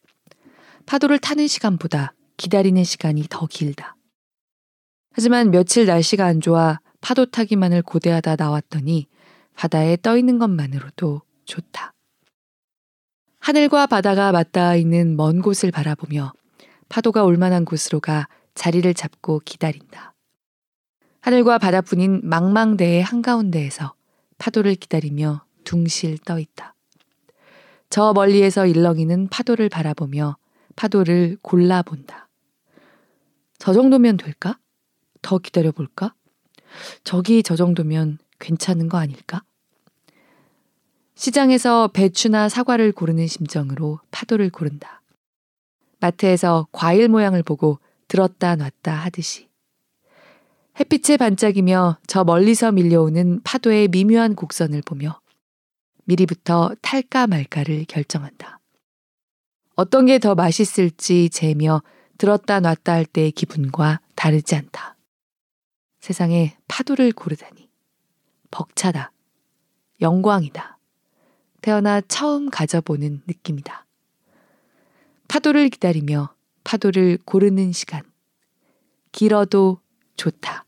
파도를 0.86 1.18
타는 1.18 1.46
시간보다 1.46 2.14
기다리는 2.38 2.82
시간이 2.82 3.26
더 3.28 3.46
길다. 3.46 3.96
하지만 5.12 5.50
며칠 5.50 5.84
날씨가 5.84 6.24
안 6.24 6.40
좋아 6.40 6.80
파도 7.02 7.26
타기만을 7.26 7.82
고대하다 7.82 8.36
나왔더니 8.36 9.06
바다에 9.54 9.98
떠 10.00 10.16
있는 10.16 10.38
것만으로도 10.38 11.20
좋다. 11.44 11.92
하늘과 13.40 13.88
바다가 13.88 14.32
맞닿아 14.32 14.74
있는 14.74 15.14
먼 15.14 15.42
곳을 15.42 15.70
바라보며 15.70 16.32
파도가 16.88 17.24
올 17.24 17.36
만한 17.36 17.66
곳으로 17.66 18.00
가 18.00 18.26
자리를 18.54 18.92
잡고 18.94 19.42
기다린다. 19.44 20.14
하늘과 21.20 21.58
바다뿐인 21.58 22.22
망망대의 22.24 23.02
한가운데에서 23.02 23.94
파도를 24.38 24.76
기다리며 24.76 25.44
둥실 25.64 26.16
떠 26.18 26.38
있다. 26.38 26.73
저 27.90 28.12
멀리에서 28.12 28.66
일렁이는 28.66 29.28
파도를 29.28 29.68
바라보며 29.68 30.36
파도를 30.76 31.38
골라본다. 31.42 32.28
저 33.58 33.72
정도면 33.72 34.16
될까? 34.16 34.58
더 35.22 35.38
기다려볼까? 35.38 36.14
저기 37.04 37.42
저 37.42 37.56
정도면 37.56 38.18
괜찮은 38.38 38.88
거 38.88 38.98
아닐까? 38.98 39.42
시장에서 41.14 41.88
배추나 41.88 42.48
사과를 42.48 42.92
고르는 42.92 43.26
심정으로 43.26 44.00
파도를 44.10 44.50
고른다. 44.50 45.00
마트에서 46.00 46.66
과일 46.72 47.08
모양을 47.08 47.42
보고 47.42 47.78
들었다 48.08 48.56
놨다 48.56 48.92
하듯이. 48.92 49.48
햇빛에 50.78 51.16
반짝이며 51.16 51.98
저 52.06 52.24
멀리서 52.24 52.72
밀려오는 52.72 53.40
파도의 53.44 53.88
미묘한 53.88 54.34
곡선을 54.34 54.82
보며 54.82 55.20
미리부터 56.04 56.74
탈까 56.82 57.26
말까를 57.26 57.84
결정한다. 57.86 58.60
어떤 59.76 60.06
게 60.06 60.18
더 60.18 60.34
맛있을지 60.34 61.30
재며 61.30 61.82
들었다 62.18 62.60
놨다 62.60 62.92
할 62.92 63.04
때의 63.04 63.32
기분과 63.32 64.00
다르지 64.14 64.54
않다. 64.54 64.96
세상에 66.00 66.56
파도를 66.68 67.12
고르다니. 67.12 67.68
벅차다. 68.50 69.10
영광이다. 70.00 70.78
태어나 71.62 72.00
처음 72.02 72.50
가져보는 72.50 73.22
느낌이다. 73.26 73.86
파도를 75.28 75.70
기다리며 75.70 76.34
파도를 76.62 77.18
고르는 77.24 77.72
시간. 77.72 78.02
길어도 79.12 79.80
좋다. 80.16 80.63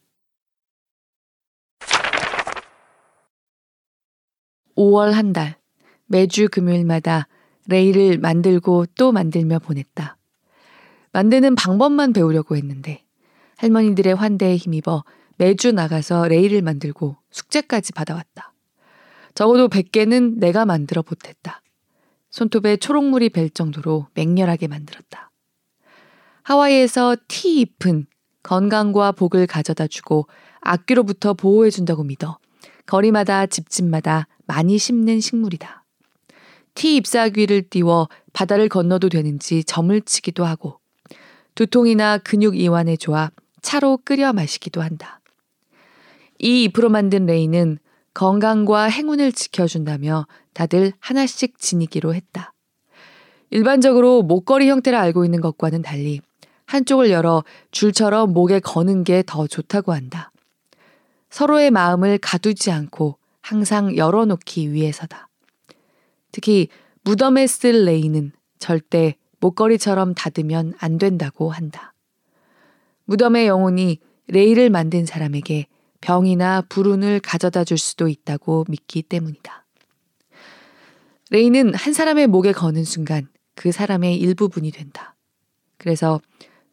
5월 4.76 5.12
한 5.12 5.32
달, 5.32 5.56
매주 6.06 6.48
금요일마다 6.48 7.28
레일을 7.68 8.18
만들고 8.18 8.86
또 8.96 9.12
만들며 9.12 9.58
보냈다. 9.58 10.16
만드는 11.12 11.54
방법만 11.54 12.12
배우려고 12.12 12.56
했는데 12.56 13.02
할머니들의 13.56 14.14
환대에 14.14 14.56
힘입어 14.56 15.04
매주 15.36 15.72
나가서 15.72 16.28
레일을 16.28 16.62
만들고 16.62 17.16
숙제까지 17.30 17.92
받아왔다. 17.92 18.52
적어도 19.34 19.68
100개는 19.68 20.38
내가 20.38 20.64
만들어 20.64 21.02
보탰다. 21.02 21.62
손톱에 22.30 22.76
초록물이 22.76 23.30
벨 23.30 23.50
정도로 23.50 24.08
맹렬하게 24.14 24.68
만들었다. 24.68 25.30
하와이에서 26.42 27.16
티 27.28 27.60
잎은 27.60 28.06
건강과 28.42 29.12
복을 29.12 29.46
가져다 29.46 29.86
주고 29.86 30.28
악귀로부터 30.60 31.34
보호해 31.34 31.70
준다고 31.70 32.04
믿어 32.04 32.38
거리마다 32.86 33.46
집집마다 33.46 34.28
많이 34.46 34.78
심는 34.78 35.20
식물이다. 35.20 35.84
티 36.74 36.96
잎사귀를 36.96 37.68
띄워 37.68 38.08
바다를 38.32 38.68
건너도 38.68 39.08
되는지 39.08 39.64
점을 39.64 39.98
치기도 40.02 40.44
하고 40.44 40.78
두통이나 41.54 42.18
근육 42.18 42.56
이완에 42.58 42.96
좋아 42.96 43.30
차로 43.62 44.00
끓여 44.04 44.32
마시기도 44.32 44.82
한다. 44.82 45.20
이 46.38 46.64
잎으로 46.64 46.90
만든 46.90 47.26
레이는 47.26 47.78
건강과 48.14 48.84
행운을 48.84 49.32
지켜준다며 49.32 50.26
다들 50.52 50.92
하나씩 51.00 51.58
지니기로 51.58 52.14
했다. 52.14 52.52
일반적으로 53.50 54.22
목걸이 54.22 54.68
형태를 54.68 54.98
알고 54.98 55.24
있는 55.24 55.40
것과는 55.40 55.82
달리 55.82 56.20
한쪽을 56.66 57.10
열어 57.10 57.44
줄처럼 57.70 58.32
목에 58.32 58.60
거는 58.60 59.04
게 59.04 59.22
더 59.24 59.46
좋다고 59.46 59.92
한다. 59.92 60.30
서로의 61.30 61.70
마음을 61.70 62.18
가두지 62.18 62.70
않고 62.70 63.18
항상 63.46 63.96
열어놓기 63.96 64.72
위해서다. 64.72 65.28
특히 66.32 66.66
무덤에 67.04 67.46
쓸 67.46 67.84
레이는 67.84 68.32
절대 68.58 69.14
목걸이처럼 69.38 70.14
닫으면 70.14 70.74
안 70.78 70.98
된다고 70.98 71.50
한다. 71.50 71.94
무덤의 73.04 73.46
영혼이 73.46 74.00
레이를 74.26 74.68
만든 74.68 75.06
사람에게 75.06 75.68
병이나 76.00 76.62
불운을 76.68 77.20
가져다 77.20 77.62
줄 77.62 77.78
수도 77.78 78.08
있다고 78.08 78.64
믿기 78.68 79.02
때문이다. 79.02 79.64
레이는 81.30 81.72
한 81.72 81.92
사람의 81.92 82.26
목에 82.26 82.50
거는 82.50 82.82
순간 82.82 83.28
그 83.54 83.70
사람의 83.70 84.16
일부분이 84.16 84.72
된다. 84.72 85.14
그래서 85.78 86.20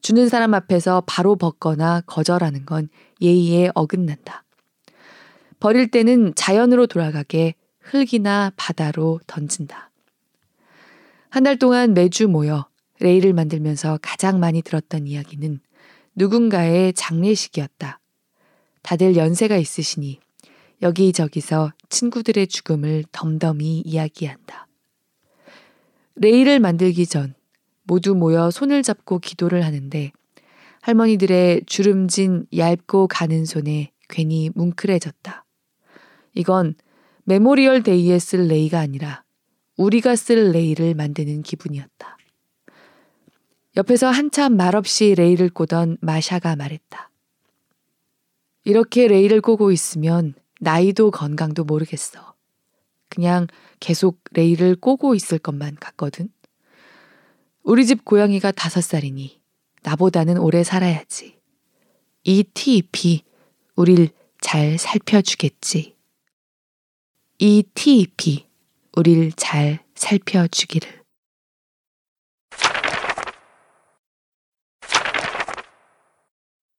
주는 0.01 0.27
사람 0.27 0.55
앞에서 0.55 1.03
바로 1.05 1.35
벗거나 1.35 2.01
거절하는 2.07 2.65
건 2.65 2.89
예의에 3.21 3.69
어긋난다. 3.75 4.42
버릴 5.63 5.87
때는 5.87 6.35
자연으로 6.35 6.87
돌아가게 6.87 7.55
흙이나 7.79 8.51
바다로 8.57 9.21
던진다. 9.27 9.91
한 11.29 11.43
달 11.45 11.57
동안 11.57 11.93
매주 11.93 12.27
모여 12.27 12.67
레이를 12.99 13.31
만들면서 13.31 13.97
가장 14.01 14.41
많이 14.41 14.61
들었던 14.61 15.07
이야기는 15.07 15.61
누군가의 16.15 16.91
장례식이었다. 16.91 18.01
다들 18.81 19.15
연세가 19.15 19.55
있으시니 19.55 20.19
여기저기서 20.81 21.71
친구들의 21.87 22.45
죽음을 22.47 23.05
덤덤히 23.13 23.83
이야기한다. 23.85 24.67
레이를 26.15 26.59
만들기 26.59 27.05
전 27.05 27.35
모두 27.83 28.15
모여 28.15 28.51
손을 28.51 28.83
잡고 28.83 29.19
기도를 29.19 29.63
하는데 29.63 30.11
할머니들의 30.81 31.61
주름진 31.67 32.47
얇고 32.53 33.07
가는 33.07 33.45
손에 33.45 33.93
괜히 34.09 34.49
뭉클해졌다. 34.55 35.42
이건 36.33 36.75
Memorial 37.25 37.83
Day에 37.83 38.19
쓸 38.19 38.47
레이가 38.47 38.79
아니라 38.79 39.23
우리가 39.77 40.15
쓸 40.15 40.51
레이를 40.51 40.93
만드는 40.93 41.41
기분이었다. 41.41 42.17
옆에서 43.75 44.07
한참 44.09 44.55
말없이 44.55 45.15
레이를 45.15 45.49
꼬던 45.49 45.97
마샤가 46.01 46.55
말했다. 46.55 47.09
이렇게 48.65 49.07
레이를 49.07 49.41
꼬고 49.41 49.71
있으면 49.71 50.35
나이도 50.59 51.11
건강도 51.11 51.63
모르겠어. 51.63 52.33
그냥 53.09 53.47
계속 53.79 54.19
레이를 54.31 54.75
꼬고 54.75 55.15
있을 55.15 55.37
것만 55.37 55.75
같거든. 55.75 56.29
우리 57.63 57.85
집 57.85 58.05
고양이가 58.05 58.51
다섯 58.51 58.81
살이니 58.81 59.41
나보다는 59.83 60.37
오래 60.37 60.63
살아야지. 60.63 61.37
이 62.23 62.43
티잎이 62.43 63.23
우릴 63.75 64.09
잘 64.39 64.77
살펴주겠지. 64.77 65.92
이 67.45 67.61
티잎이 67.73 68.47
우릴 68.95 69.33
잘 69.33 69.79
살펴주기를. 69.95 71.03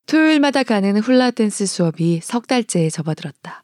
토요일마다 0.07 0.63
가는 0.63 0.97
훌라 0.97 1.29
댄스 1.29 1.67
수업이 1.67 2.19
석 2.23 2.47
달째에 2.47 2.89
접어들었다. 2.89 3.63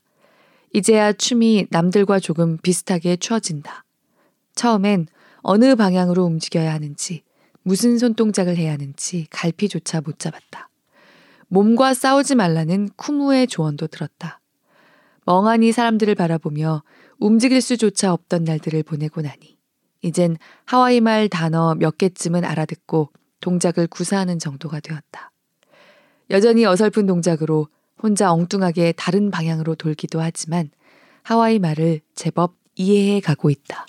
이제야 0.74 1.12
춤이 1.12 1.66
남들과 1.72 2.20
조금 2.20 2.60
비슷하게 2.60 3.16
추어진다. 3.16 3.84
처음엔 4.54 5.08
어느 5.38 5.76
방향으로 5.76 6.24
움직여야 6.24 6.72
하는지, 6.72 7.24
무슨 7.64 7.98
손동작을 7.98 8.58
해야 8.58 8.74
하는지 8.74 9.26
갈피조차 9.32 10.02
못 10.02 10.20
잡았다. 10.20 10.70
몸과 11.48 11.96
싸우지 11.96 12.36
말라는 12.36 12.90
쿠무의 12.96 13.48
조언도 13.48 13.88
들었다. 13.88 14.41
멍하니 15.26 15.72
사람들을 15.72 16.16
바라보며 16.16 16.84
움직일 17.20 17.62
수조차 17.62 18.14
없던 18.14 18.44
날들을 18.44 18.84
보내고 18.84 19.22
나니 19.22 19.58
이젠 20.02 20.38
하와이 20.66 21.00
말 21.00 21.30
단어 21.30 21.76
몇 21.76 21.98
개쯤은 21.98 22.44
알아듣고 22.44 23.12
동작을 23.40 23.88
구사하는 23.88 24.40
정도가 24.40 24.80
되었다. 24.80 25.32
여전히 26.32 26.66
어설픈 26.66 27.06
동작으로 27.06 27.68
혼자 28.02 28.32
엉뚱하게 28.32 28.94
다른 28.94 29.30
방향으로 29.30 29.76
돌기도 29.76 30.22
하지만 30.22 30.72
하와이 31.24 31.60
말을 31.60 32.02
제법 32.16 32.56
이해해 32.76 33.20
가고 33.20 33.50
있다. 33.50 33.86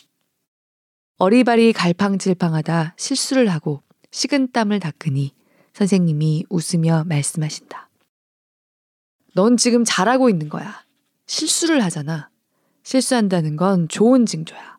어리바리 1.18 1.72
갈팡질팡하다 1.72 2.94
실수를 2.98 3.48
하고 3.48 3.82
식은땀을 4.10 4.80
닦으니 4.80 5.34
선생님이 5.72 6.46
웃으며 6.50 7.04
말씀하신다. 7.06 7.88
넌 9.34 9.56
지금 9.56 9.84
잘하고 9.84 10.28
있는 10.28 10.48
거야. 10.50 10.81
실수를 11.36 11.82
하잖아. 11.82 12.28
실수한다는 12.82 13.56
건 13.56 13.88
좋은 13.88 14.26
징조야. 14.26 14.76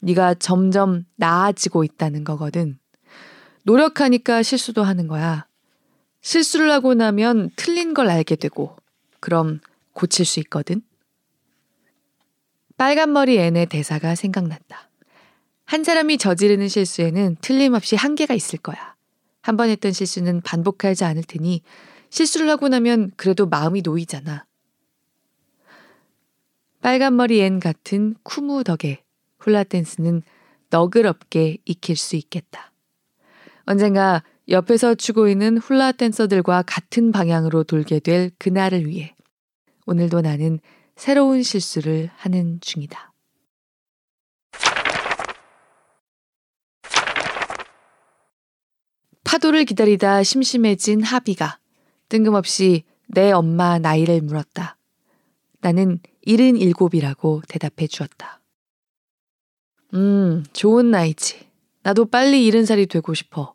네가 0.00 0.34
점점 0.34 1.04
나아지고 1.14 1.84
있다는 1.84 2.24
거거든. 2.24 2.80
노력하니까 3.62 4.42
실수도 4.42 4.82
하는 4.82 5.06
거야. 5.06 5.46
실수를 6.22 6.72
하고 6.72 6.94
나면 6.94 7.50
틀린 7.54 7.94
걸 7.94 8.08
알게 8.10 8.34
되고, 8.34 8.76
그럼 9.20 9.60
고칠 9.92 10.26
수 10.26 10.40
있거든. 10.40 10.82
빨간머리 12.76 13.38
앤의 13.38 13.66
대사가 13.66 14.16
생각났다. 14.16 14.90
한 15.66 15.84
사람이 15.84 16.18
저지르는 16.18 16.66
실수에는 16.68 17.36
틀림없이 17.40 17.94
한계가 17.94 18.34
있을 18.34 18.58
거야. 18.58 18.96
한 19.40 19.56
번 19.56 19.68
했던 19.68 19.92
실수는 19.92 20.40
반복하지 20.40 21.04
않을 21.04 21.22
테니 21.22 21.62
실수를 22.10 22.50
하고 22.50 22.66
나면 22.68 23.12
그래도 23.16 23.46
마음이 23.46 23.82
놓이잖아. 23.82 24.44
빨간머리 26.86 27.40
앤 27.40 27.58
같은 27.58 28.14
kumu 28.22 28.62
덕에 28.62 29.02
훌라댄스는 29.40 30.22
너그럽게 30.70 31.56
익힐 31.64 31.96
수 31.96 32.14
있겠다. 32.14 32.70
언젠가 33.64 34.22
옆에서 34.48 34.94
추고 34.94 35.28
있는 35.28 35.58
훌라 35.58 35.90
댄서들과 35.90 36.62
같은 36.62 37.10
방향으로 37.10 37.64
돌게 37.64 37.98
될 37.98 38.30
그날을 38.38 38.86
위해 38.86 39.16
오늘도 39.86 40.20
나는 40.20 40.60
새로운 40.94 41.42
실수를 41.42 42.08
하는 42.14 42.60
중이다. 42.60 43.12
파도를 49.24 49.64
기다리다 49.64 50.22
심심해진 50.22 51.02
하비가 51.02 51.58
뜬금없이 52.08 52.84
내 53.08 53.32
엄마 53.32 53.80
나이를 53.80 54.20
물었다. 54.20 54.76
나는 55.60 55.98
77이라고 56.26 57.42
대답해 57.48 57.86
주었다. 57.86 58.40
음, 59.94 60.44
좋은 60.52 60.90
나이지. 60.90 61.46
나도 61.82 62.06
빨리 62.06 62.44
이른 62.44 62.66
살이 62.66 62.86
되고 62.86 63.14
싶어. 63.14 63.54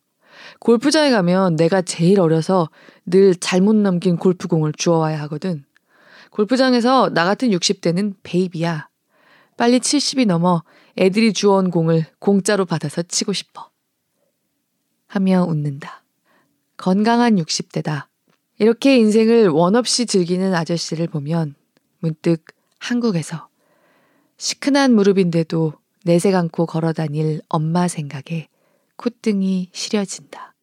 골프장에 0.60 1.12
가면 1.12 1.56
내가 1.56 1.82
제일 1.82 2.20
어려서 2.20 2.70
늘 3.06 3.36
잘못 3.36 3.76
넘긴 3.76 4.16
골프공을 4.18 4.74
주워와야 4.74 5.20
하거든. 5.24 5.66
골프장에서 6.32 7.10
나 7.10 7.26
같은 7.26 7.50
60대는 7.50 8.16
베이비야. 8.24 8.90
빨리 9.58 9.80
70이 9.80 10.26
넘어 10.26 10.64
애들이 10.98 11.34
주워온 11.34 11.70
공을 11.70 12.06
공짜로 12.20 12.66
받아서 12.66 13.02
치고 13.04 13.34
싶어. 13.34 13.70
하며 15.08 15.44
웃는다. 15.44 16.04
건강한 16.78 17.36
60대다. 17.36 18.08
이렇게 18.60 18.98
인생을 18.98 19.50
원 19.50 19.76
없이 19.76 20.06
즐기는 20.06 20.54
아저씨를 20.54 21.08
보면 21.08 21.56
문득 22.00 22.46
한국에서 22.82 23.48
시큰한 24.38 24.96
무릎인데도 24.96 25.74
내색 26.04 26.34
않고 26.34 26.66
걸어 26.66 26.94
다닐 26.94 27.40
엄마 27.48 27.88
생각에 27.88 28.48
콧등이 28.96 29.70
시려진다. 29.72 30.56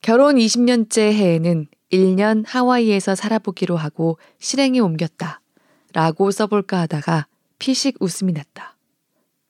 결혼 0.00 0.36
20년째 0.36 1.00
해에는 1.00 1.66
1년 1.92 2.44
하와이에서 2.46 3.16
살아보기로 3.16 3.76
하고 3.76 4.18
실행에 4.38 4.78
옮겼다. 4.78 5.40
라고 5.92 6.30
써볼까 6.30 6.80
하다가 6.82 7.26
피식 7.58 7.96
웃음이 7.98 8.32
났다. 8.32 8.76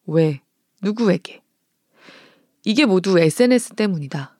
왜? 0.06 0.40
누구에게? 0.80 1.42
이게 2.64 2.86
모두 2.86 3.18
SNS 3.18 3.74
때문이다. 3.74 4.34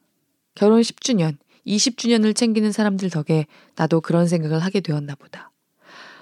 결혼 0.55 0.81
10주년, 0.81 1.37
20주년을 1.67 2.35
챙기는 2.35 2.71
사람들 2.73 3.11
덕에 3.11 3.47
나도 3.77 4.01
그런 4.01 4.27
생각을 4.29 4.61
하게 4.61 4.81
되었나 4.81 5.14
보다. 5.14 5.51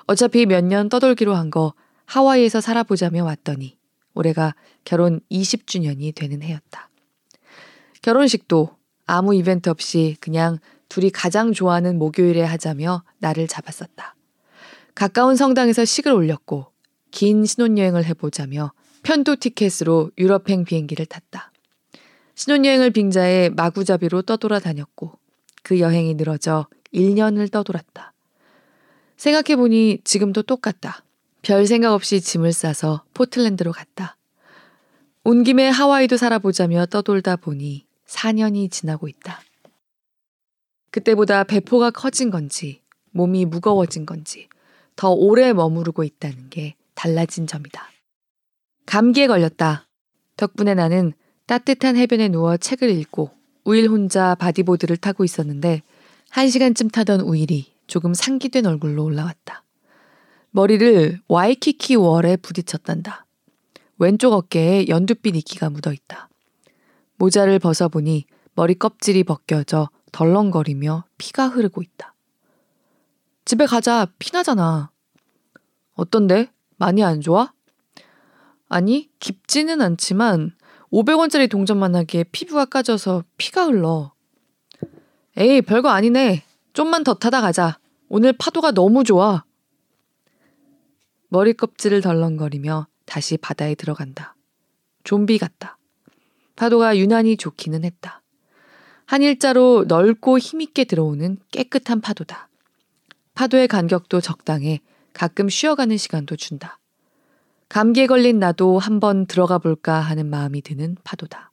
어차피 0.07 0.47
몇 0.47 0.65
년 0.65 0.89
떠돌기로 0.89 1.35
한 1.35 1.51
거 1.51 1.75
하와이에서 2.07 2.61
살아보자며 2.61 3.25
왔더니 3.25 3.79
올해가 4.15 4.55
결혼 4.85 5.21
20주년이 5.31 6.15
되는 6.15 6.43
해였다. 6.43 6.91
결혼식도 8.03 8.77
아무 9.07 9.35
이벤트 9.35 9.69
없이 9.71 10.17
그냥 10.21 10.59
둘이 10.89 11.11
가장 11.11 11.53
좋아하는 11.53 11.99
목요일에 11.99 12.43
하자며 12.43 13.03
날을 13.19 13.49
잡았었다. 13.49 14.15
가까운 14.95 15.37
성당에서 15.37 15.85
식을 15.85 16.13
올렸고 16.13 16.67
긴 17.11 17.45
신혼여행을 17.45 18.05
해보자며 18.05 18.73
편도 19.03 19.37
티켓으로 19.37 20.11
유럽행 20.19 20.65
비행기를 20.65 21.07
탔다. 21.07 21.51
신혼여행을 22.35 22.91
빙자해 22.91 23.51
마구잡이로 23.51 24.23
떠돌아 24.23 24.59
다녔고 24.61 25.19
그 25.65 25.81
여행이 25.81 26.15
늘어져 26.15 26.69
1년을 26.93 27.51
떠돌았다. 27.51 28.13
생각해보니 29.17 30.03
지금도 30.05 30.43
똑같다. 30.43 31.03
별 31.43 31.67
생각 31.67 31.95
없이 31.95 32.21
짐을 32.21 32.53
싸서 32.53 33.05
포틀랜드로 33.15 33.73
갔다. 33.73 34.17
온 35.25 35.43
김에 35.43 35.69
하와이도 35.69 36.19
살아보자며 36.19 36.87
떠돌다 36.87 37.37
보니 37.37 37.87
4년이 38.07 38.71
지나고 38.71 39.09
있다. 39.09 39.41
그때보다 40.91 41.45
배포가 41.45 41.91
커진 41.91 42.31
건지 42.31 42.83
몸이 43.13 43.47
무거워진 43.47 44.05
건지 44.05 44.49
더 44.97 45.11
오래 45.11 45.55
머무르고 45.55 46.05
있다는 46.05 46.51
게 46.51 46.77
달라진 46.95 47.47
점이다. 47.47 47.91
감기에 48.85 49.27
걸렸다. 49.29 49.89
덕분에 50.37 50.75
나는 50.75 51.15
따뜻한 51.47 51.97
해변에 51.97 52.29
누워 52.29 52.59
책을 52.59 52.91
읽고 52.91 53.31
우일 53.65 53.89
혼자 53.89 54.35
bodyboard를 54.35 54.97
타고 54.99 55.25
있었는데 55.25 55.83
한 56.31 56.49
시간쯤 56.49 56.91
타던 56.91 57.21
우일이 57.21 57.73
조금 57.87 58.15
상기된 58.15 58.67
얼굴로 58.67 59.05
올라왔다. 59.05 59.65
머리를 60.51 61.21
와이키키 61.29 61.97
Wall에 61.97 62.37
부딪혔단다. 62.37 63.27
왼쪽 63.99 64.33
어깨에 64.33 64.89
연두빛 64.89 65.37
이끼가 65.37 65.71
묻어 65.71 65.93
있다. 65.93 66.29
모자를 67.17 67.59
벗어보니 67.59 68.27
머리 68.55 68.75
껍질이 68.75 69.25
벗겨져 69.25 69.89
덜렁거리며 70.13 71.05
피가 71.19 71.49
흐르고 71.49 71.83
있다. 71.83 72.15
집에 73.45 73.67
가자. 73.67 74.07
피나잖아. 74.19 74.91
어떤데? 75.95 76.51
많이 76.77 77.03
안 77.03 77.21
좋아? 77.21 77.53
아니, 78.69 79.11
깊지는 79.21 79.81
않지만 79.81 80.53
500원짜리 80.95 81.51
동전만 81.51 81.97
하기에 81.97 82.25
피부가 82.31 82.67
까져서 82.67 83.25
피가 83.37 83.65
흘러. 83.65 84.13
에이, 85.37 85.61
별거 85.61 85.89
아니네. 85.89 86.45
좀만 86.73 87.03
더 87.03 87.15
타다 87.15 87.41
가자. 87.41 87.81
오늘 88.09 88.33
파도가 88.33 88.71
너무 88.71 89.03
좋아. 89.03 89.43
머리 91.31 91.53
껍질을 91.53 92.01
덜렁거리며 92.01 92.87
다시 93.07 93.37
바다에 93.37 93.75
들어간다. 93.75 94.37
좀비 95.03 95.39
같다. 95.39 95.79
파도가 96.55 96.97
유난히 96.97 97.37
좋기는 97.37 97.85
했다. 97.85 98.23
한 99.05 99.23
일자로 99.23 99.87
넓고 99.89 100.39
힘있게 100.39 100.85
들어오는 100.85 101.39
깨끗한 101.51 102.03
파도다. 102.03 102.49
파도의 103.35 103.67
간격도 103.67 104.21
적당해 104.21 104.81
가끔 105.13 105.49
쉬어가는 105.49 105.97
시간도 105.97 106.37
준다. 106.37 106.79
감기에 107.75 108.07
걸린 108.07 108.39
나도 108.39 108.79
한번 108.79 109.27
들어가 109.27 109.59
볼까 109.59 109.99
하는 109.99 110.31
마음이 110.31 110.63
드는 110.63 110.97
파도다. 111.03 111.51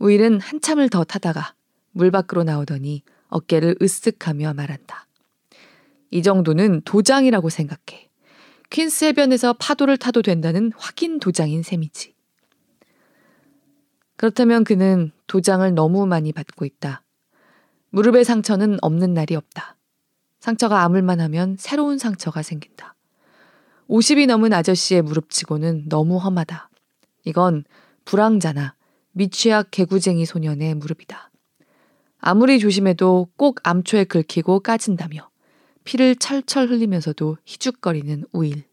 우일은 0.00 0.40
한참을 0.40 0.88
더 0.88 1.04
타다가 1.04 1.54
물 1.92 2.10
밖으로 2.10 2.42
나오더니 2.42 3.04
어깨를 3.28 3.76
으쓱하며 3.76 4.52
말한다. 4.56 5.06
이 6.10 6.24
정도는 6.24 6.82
도장이라고 6.84 7.50
생각해. 7.50 8.10
퀸스 8.70 9.04
해변에서 9.04 9.52
파도를 9.52 9.96
타도 9.96 10.22
된다는 10.22 10.72
확인 10.76 11.20
도장인 11.20 11.62
셈이지. 11.62 12.16
그렇다면 14.16 14.64
그는 14.64 15.12
도장을 15.28 15.72
너무 15.72 16.04
많이 16.04 16.32
받고 16.32 16.64
있다. 16.64 17.04
무릎의 17.90 18.24
상처는 18.24 18.78
없는 18.82 19.14
날이 19.14 19.36
없다. 19.36 19.76
상처가 20.40 20.82
아물만 20.82 21.20
하면 21.20 21.54
새로운 21.60 21.98
상처가 21.98 22.42
생긴다. 22.42 22.91
50이 23.92 24.26
넘은 24.26 24.54
아저씨의 24.54 25.02
무릎치고는 25.02 25.90
너무 25.90 26.16
험하다. 26.16 26.70
이건 27.24 27.64
불황자나 28.06 28.74
미취학 29.12 29.70
개구쟁이 29.70 30.24
소년의 30.24 30.76
무릎이다. 30.76 31.30
아무리 32.18 32.58
조심해도 32.58 33.28
꼭 33.36 33.60
암초에 33.62 34.04
긁히고 34.04 34.60
까진다며 34.60 35.28
피를 35.84 36.16
철철 36.16 36.68
흘리면서도 36.68 37.36
희죽거리는 37.44 38.24
우일. 38.32 38.64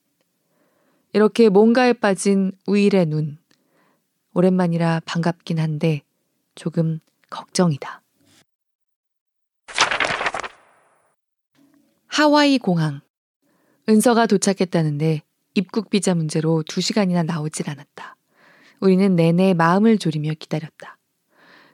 이렇게 1.12 1.50
뭔가에 1.50 1.92
빠진 1.92 2.54
우일의 2.66 3.08
눈. 3.08 3.40
오랜만이라 4.34 5.02
반갑긴 5.04 5.60
한데 5.60 6.02
조금 6.56 7.02
걱정이다. 7.30 8.02
하와이 12.08 12.58
공항. 12.58 13.02
은서가 13.90 14.28
도착했다는데 14.28 15.24
입국 15.56 15.90
비자 15.90 16.14
문제로 16.14 16.62
두 16.62 16.80
시간이나 16.80 17.24
나오질 17.24 17.68
않았다. 17.72 18.16
우리는 18.82 19.16
내내 19.16 19.56
마음을 19.56 19.98
졸이며 19.98 20.34
기다렸다. 20.38 21.00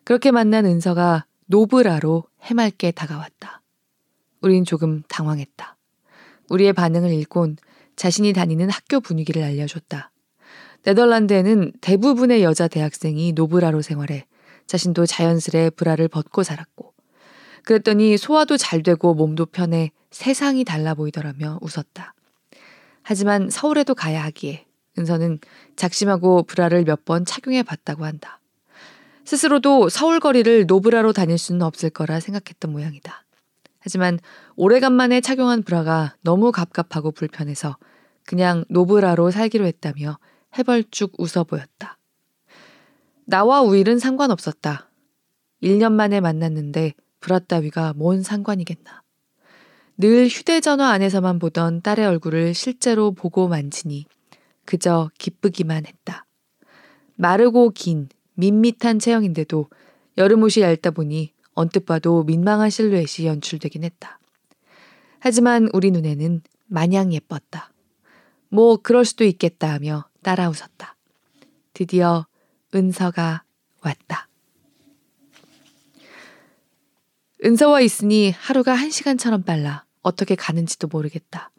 그렇게 0.06 0.32
만난 0.32 0.66
은서가 0.66 1.26
노브라로 1.48 2.24
해맑게 2.42 2.92
다가왔다. 2.92 3.62
우린 4.40 4.64
조금 4.64 5.04
당황했다. 5.10 5.76
우리의 6.50 6.72
반응을 6.72 7.12
읽곤 7.12 7.58
자신이 7.98 8.32
다니는 8.32 8.70
학교 8.70 9.02
분위기를 9.02 9.44
알려줬다. 9.44 10.12
네덜란드에는 10.84 11.74
대부분의 11.82 12.44
여자 12.44 12.70
대학생이 12.70 13.34
노브라로 13.34 13.82
생활해 13.82 14.26
자신도 14.68 15.06
자연스레 15.06 15.72
브라를 15.72 16.08
벗고 16.08 16.44
살았고 16.44 16.94
그랬더니 17.64 18.16
소화도 18.18 18.56
잘 18.56 18.84
되고 18.84 19.14
몸도 19.14 19.48
편해 19.48 19.92
세상이 20.16 20.64
달라 20.64 20.94
보이더라며 20.94 21.60
웃었다. 21.62 22.14
하지만 23.04 23.50
서울에도 23.50 23.94
가야 23.94 24.24
하기에 24.24 24.66
은서는 24.98 25.40
작심하고 25.76 26.44
브라를 26.44 26.86
몇 26.86 27.04
번 27.04 27.26
착용해 27.26 27.64
봤다고 27.64 28.06
한다. 28.06 28.40
스스로도 29.26 29.90
서울 29.90 30.22
거리를 30.22 30.68
노브라로 30.68 31.12
다닐 31.12 31.38
수는 31.38 31.64
없을 31.64 31.90
거라 31.90 32.22
생각했던 32.22 32.72
모양이다. 32.72 33.26
하지만 33.80 34.18
오래간만에 34.56 35.20
착용한 35.20 35.64
브라가 35.64 36.16
너무 36.22 36.54
갑갑하고 36.54 37.12
불편해서 37.12 37.76
그냥 38.26 38.64
노브라로 38.70 39.32
살기로 39.32 39.66
했다며 39.66 40.18
해벌쭉 40.58 41.12
웃어 41.18 41.44
보였다. 41.44 41.98
나와 43.26 43.62
우일은 43.62 44.00
상관없었다. 44.00 44.90
1년 45.62 45.92
만에 45.92 46.22
만났는데 46.22 46.94
브라 47.20 47.40
따위가 47.40 47.92
뭔 47.98 48.24
상관이겠나. 48.24 49.05
늘 49.98 50.28
휴대전화 50.28 50.90
안에서만 50.90 51.40
보던 51.40 51.82
딸의 51.82 52.06
얼굴을 52.06 52.54
실제로 52.54 53.14
보고 53.14 53.48
만지니 53.48 54.06
그저 54.66 55.10
기쁘기만 55.18 55.86
했다. 55.86 56.26
마르고 57.16 57.70
긴 57.70 58.10
밋밋한 58.34 59.00
체형인데도 59.00 59.70
여름 60.18 60.44
옷이 60.44 60.64
얇다 60.64 60.92
보니 60.92 61.34
언뜻 61.54 61.86
봐도 61.86 62.24
민망한 62.24 62.70
실루엣이 62.70 63.26
연출되긴 63.26 63.86
했다. 63.86 64.20
하지만 65.20 65.70
우리 65.72 65.92
눈에는 65.92 66.42
마냥 66.68 67.14
예뻤다. 67.14 67.72
뭐 68.50 68.78
그럴 68.78 69.06
수도 69.06 69.24
있겠다 69.24 69.72
하며 69.72 70.06
따라 70.22 70.50
웃었다. 70.50 70.98
드디어 71.74 72.28
은서가 72.74 73.44
왔다. 73.82 74.28
은서와 77.44 77.82
있으니 77.82 78.32
하루가 78.32 78.74
한 78.74 78.90
시간처럼 78.90 79.44
빨라 79.44 79.85
어떻게 80.06 80.36
가는지도 80.36 80.88
모르겠다. 80.88 81.52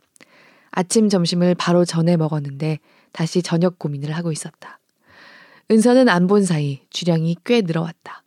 아침 0.70 1.08
점심을 1.08 1.54
바로 1.56 1.84
전에 1.84 2.16
먹었는데 2.16 2.78
다시 3.12 3.42
저녁 3.42 3.78
고민을 3.78 4.12
하고 4.12 4.30
있었다. 4.30 4.78
은서는 5.70 6.08
안 6.08 6.26
본 6.28 6.44
사이 6.44 6.80
주량이 6.90 7.38
꽤 7.44 7.60
늘어왔다. 7.62 8.22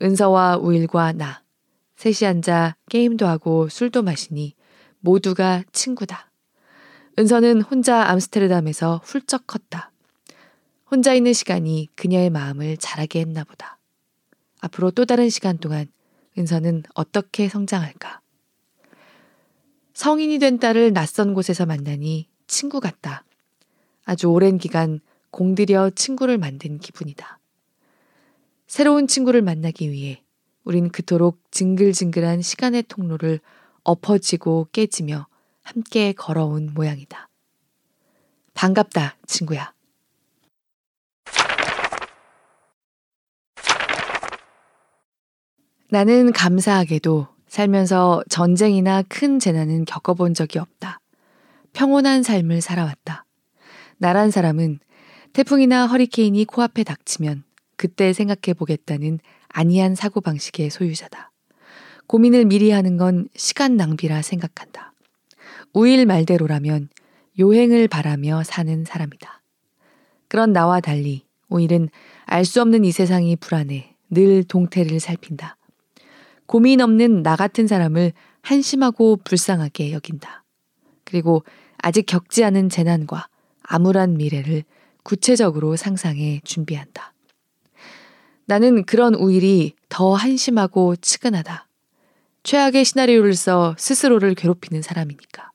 은서와 0.00 0.58
우일과 0.58 1.12
나, 1.12 1.42
셋이 1.96 2.28
앉아 2.28 2.76
게임도 2.88 3.26
하고 3.26 3.68
술도 3.68 4.02
마시니 4.02 4.54
모두가 5.00 5.64
친구다. 5.72 6.30
은서는 7.18 7.62
혼자 7.62 8.08
암스테르담에서 8.10 9.00
훌쩍 9.04 9.48
컸다. 9.48 9.90
혼자 10.88 11.14
있는 11.14 11.32
시간이 11.32 11.88
그녀의 11.96 12.30
마음을 12.30 12.76
자라게 12.76 13.20
했나 13.20 13.42
보다. 13.42 13.78
앞으로 14.60 14.92
또 14.92 15.04
다른 15.04 15.28
시간 15.30 15.58
동안 15.58 15.86
은서는 16.38 16.84
어떻게 16.94 17.48
성장할까? 17.48 18.20
성인이 19.98 20.38
된 20.38 20.60
딸을 20.60 20.92
낯선 20.92 21.34
곳에서 21.34 21.66
만나니 21.66 22.28
친구 22.46 22.78
같다. 22.78 23.24
아주 24.04 24.28
오랜 24.28 24.56
기간 24.56 25.00
공들여 25.32 25.90
친구를 25.96 26.38
만든 26.38 26.78
기분이다. 26.78 27.40
새로운 28.68 29.08
친구를 29.08 29.42
만나기 29.42 29.90
위해 29.90 30.22
우린 30.62 30.90
그토록 30.90 31.40
징글징글한 31.50 32.42
시간의 32.42 32.84
통로를 32.84 33.40
엎어지고 33.82 34.68
깨지며 34.70 35.26
함께 35.64 36.12
걸어온 36.12 36.74
모양이다. 36.74 37.28
반갑다, 38.54 39.16
친구야. 39.26 39.74
나는 45.90 46.30
감사하게도 46.30 47.37
살면서 47.48 48.22
전쟁이나 48.28 49.02
큰 49.08 49.38
재난은 49.38 49.84
겪어본 49.84 50.34
적이 50.34 50.60
없다. 50.60 51.00
평온한 51.72 52.22
삶을 52.22 52.60
살아왔다. 52.60 53.24
나란 53.98 54.30
사람은 54.30 54.78
태풍이나 55.32 55.86
허리케인이 55.86 56.44
코앞에 56.44 56.84
닥치면 56.84 57.44
그때 57.76 58.12
생각해 58.12 58.54
보겠다는 58.56 59.18
아니한 59.48 59.94
사고방식의 59.94 60.70
소유자다. 60.70 61.32
고민을 62.06 62.46
미리 62.46 62.70
하는 62.70 62.96
건 62.96 63.28
시간 63.36 63.76
낭비라 63.76 64.22
생각한다. 64.22 64.92
우일 65.74 66.06
말대로라면 66.06 66.88
요행을 67.38 67.88
바라며 67.88 68.42
사는 68.44 68.84
사람이다. 68.84 69.42
그런 70.28 70.52
나와 70.52 70.80
달리 70.80 71.24
오일은 71.50 71.88
알 72.24 72.44
수 72.44 72.60
없는 72.60 72.84
이 72.84 72.92
세상이 72.92 73.36
불안해 73.36 73.94
늘 74.10 74.44
동태를 74.44 75.00
살핀다. 75.00 75.57
고민 76.48 76.80
없는 76.80 77.22
나 77.22 77.36
같은 77.36 77.66
사람을 77.66 78.14
한심하고 78.40 79.18
불쌍하게 79.22 79.92
여긴다. 79.92 80.44
그리고 81.04 81.44
아직 81.76 82.06
겪지 82.06 82.42
않은 82.42 82.70
재난과 82.70 83.28
암울한 83.62 84.16
미래를 84.16 84.64
구체적으로 85.02 85.76
상상해 85.76 86.40
준비한다. 86.44 87.12
나는 88.46 88.84
그런 88.84 89.14
우일이 89.14 89.74
더 89.90 90.14
한심하고 90.14 90.96
측은하다. 90.96 91.68
최악의 92.44 92.86
시나리오를 92.86 93.34
써 93.34 93.74
스스로를 93.76 94.34
괴롭히는 94.34 94.80
사람이니까. 94.80 95.50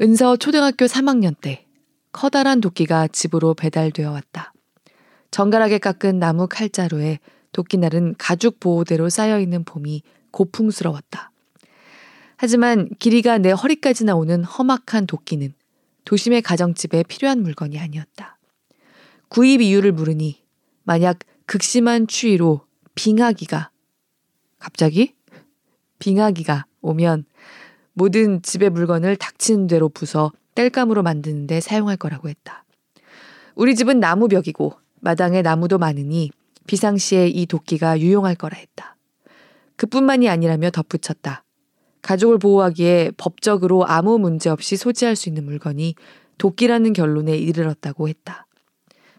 은서 0.00 0.38
초등학교 0.38 0.86
3학년 0.86 1.38
때 1.38 1.66
커다란 2.12 2.62
도끼가 2.62 3.08
집으로 3.08 3.52
배달되어 3.52 4.10
왔다. 4.10 4.54
정갈하게 5.30 5.76
깎은 5.76 6.18
나무 6.18 6.48
칼자루에 6.48 7.18
도끼날은 7.52 8.14
가죽 8.18 8.60
보호대로 8.60 9.08
쌓여 9.08 9.40
있는 9.40 9.64
봄이 9.64 10.02
고풍스러웠다. 10.30 11.30
하지만 12.36 12.88
길이가 12.98 13.38
내 13.38 13.50
허리까지 13.50 14.04
나오는 14.04 14.44
험악한 14.44 15.06
도끼는 15.06 15.52
도심의 16.04 16.42
가정집에 16.42 17.02
필요한 17.02 17.42
물건이 17.42 17.78
아니었다. 17.78 18.38
구입 19.28 19.60
이유를 19.60 19.92
물으니 19.92 20.42
만약 20.84 21.18
극심한 21.46 22.06
추위로 22.06 22.62
빙하기가 22.94 23.70
갑자기 24.58 25.14
빙하기가 25.98 26.66
오면 26.80 27.24
모든 27.92 28.40
집의 28.42 28.70
물건을 28.70 29.16
닥치는 29.16 29.66
대로 29.66 29.88
부숴 29.88 30.32
땔감으로 30.54 31.02
만드는데 31.02 31.60
사용할 31.60 31.96
거라고 31.96 32.28
했다. 32.28 32.64
우리 33.54 33.74
집은 33.74 34.00
나무벽이고 34.00 34.74
마당에 35.00 35.42
나무도 35.42 35.78
많으니 35.78 36.30
비상시에 36.68 37.28
이 37.28 37.46
도끼가 37.46 37.98
유용할 37.98 38.36
거라 38.36 38.56
했다. 38.56 38.96
그뿐만이 39.76 40.28
아니라며 40.28 40.70
덧붙였다. 40.70 41.42
가족을 42.02 42.38
보호하기에 42.38 43.12
법적으로 43.16 43.86
아무 43.86 44.18
문제 44.18 44.50
없이 44.50 44.76
소지할 44.76 45.16
수 45.16 45.28
있는 45.28 45.44
물건이 45.44 45.94
도끼라는 46.36 46.92
결론에 46.92 47.36
이르렀다고 47.36 48.08
했다. 48.08 48.46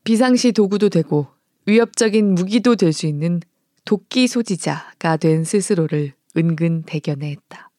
비상시 0.04 0.52
도구도 0.52 0.90
되고 0.90 1.28
위협적인 1.66 2.36
무기도 2.36 2.76
될 2.76 2.94
수 2.94 3.08
있는 3.08 3.42
도끼 3.84 4.28
소지자가 4.28 5.18
된 5.18 5.44
스스로를 5.44 6.14
은근 6.38 6.84
대견해 6.84 7.32
했다. 7.32 7.72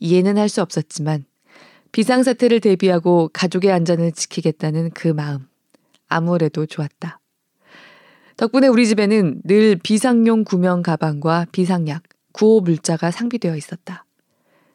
이해는 0.00 0.36
할 0.36 0.48
수 0.50 0.60
없었지만 0.60 1.24
비상사태를 1.92 2.60
대비하고 2.60 3.30
가족의 3.32 3.72
안전을 3.72 4.12
지키겠다는 4.12 4.90
그 4.90 5.08
마음 5.08 5.48
아무래도 6.08 6.66
좋았다. 6.66 7.20
덕분에 8.36 8.66
우리 8.68 8.86
집에는 8.86 9.40
늘 9.44 9.76
비상용 9.82 10.44
구명 10.44 10.82
가방과 10.82 11.46
비상약, 11.52 12.02
구호 12.32 12.60
물자가 12.60 13.10
상비되어 13.10 13.56
있었다. 13.56 14.04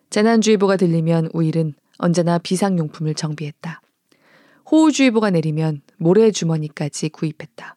재난주의보가 0.10 0.78
들리면 0.78 1.30
우일은 1.34 1.76
언제나 2.00 2.40
비상용품을 2.40 3.14
정비했다. 3.14 3.82
호우주의보가 4.72 5.30
내리면 5.30 5.82
모래주머니까지 5.98 7.10
구입했다. 7.10 7.76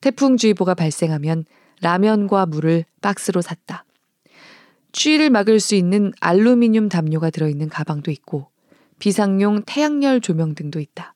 태풍주의보가 0.00 0.74
발생하면 0.74 1.44
라면과 1.80 2.46
물을 2.46 2.84
박스로 3.00 3.40
샀다. 3.40 3.84
추위를 4.90 5.30
막을 5.30 5.60
수 5.60 5.76
있는 5.76 6.12
알루미늄 6.20 6.88
담요가 6.88 7.30
들어있는 7.30 7.68
가방도 7.68 8.10
있고 8.10 8.48
비상용 8.98 9.62
태양열 9.64 10.20
조명 10.20 10.56
등도 10.56 10.80
있다. 10.80 11.14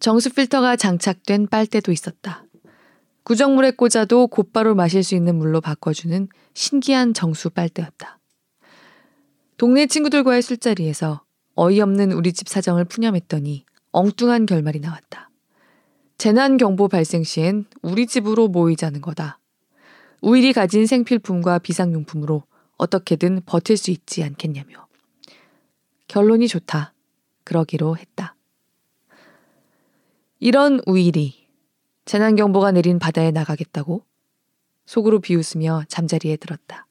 정수 0.00 0.28
필터가 0.34 0.76
장착된 0.76 1.46
빨대도 1.46 1.90
있었다. 1.90 2.44
구정물에 3.24 3.72
꽂아도 3.72 4.26
곧바로 4.26 4.74
마실 4.74 5.02
수 5.02 5.14
있는 5.14 5.36
물로 5.36 5.60
바꿔주는 5.60 6.28
신기한 6.52 7.14
정수 7.14 7.50
빨대였다. 7.50 8.18
동네 9.56 9.86
친구들과의 9.86 10.42
술자리에서 10.42 11.22
어이없는 11.54 12.12
우리 12.12 12.32
집 12.32 12.48
사정을 12.48 12.84
푸념했더니 12.84 13.64
엉뚱한 13.92 14.46
결말이 14.46 14.80
나왔다. 14.80 15.30
재난 16.18 16.58
경보 16.58 16.88
발생 16.88 17.24
시엔 17.24 17.64
우리 17.82 18.06
집으로 18.06 18.48
모이자는 18.48 19.00
거다. 19.00 19.38
우일이 20.20 20.52
가진 20.52 20.86
생필품과 20.86 21.60
비상용품으로 21.60 22.42
어떻게든 22.76 23.42
버틸 23.46 23.76
수 23.76 23.90
있지 23.90 24.22
않겠냐며. 24.22 24.86
결론이 26.08 26.48
좋다. 26.48 26.92
그러기로 27.44 27.96
했다. 27.96 28.36
이런 30.40 30.80
우일이 30.86 31.43
재난경보가 32.04 32.72
내린 32.72 32.98
바다에 32.98 33.30
나가겠다고 33.30 34.04
속으로 34.86 35.20
비웃으며 35.20 35.84
잠자리에 35.88 36.36
들었다. 36.36 36.86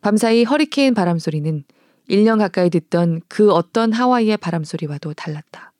밤사이 0.00 0.44
허리케인 0.44 0.94
바람 0.94 1.18
소리는 1.18 1.64
1년 2.08 2.38
가까이 2.38 2.70
듣던 2.70 3.22
그 3.28 3.52
어떤 3.52 3.92
하와이의 3.92 4.36
바람 4.36 4.62
소리와도 4.62 5.14
달랐다. 5.14 5.72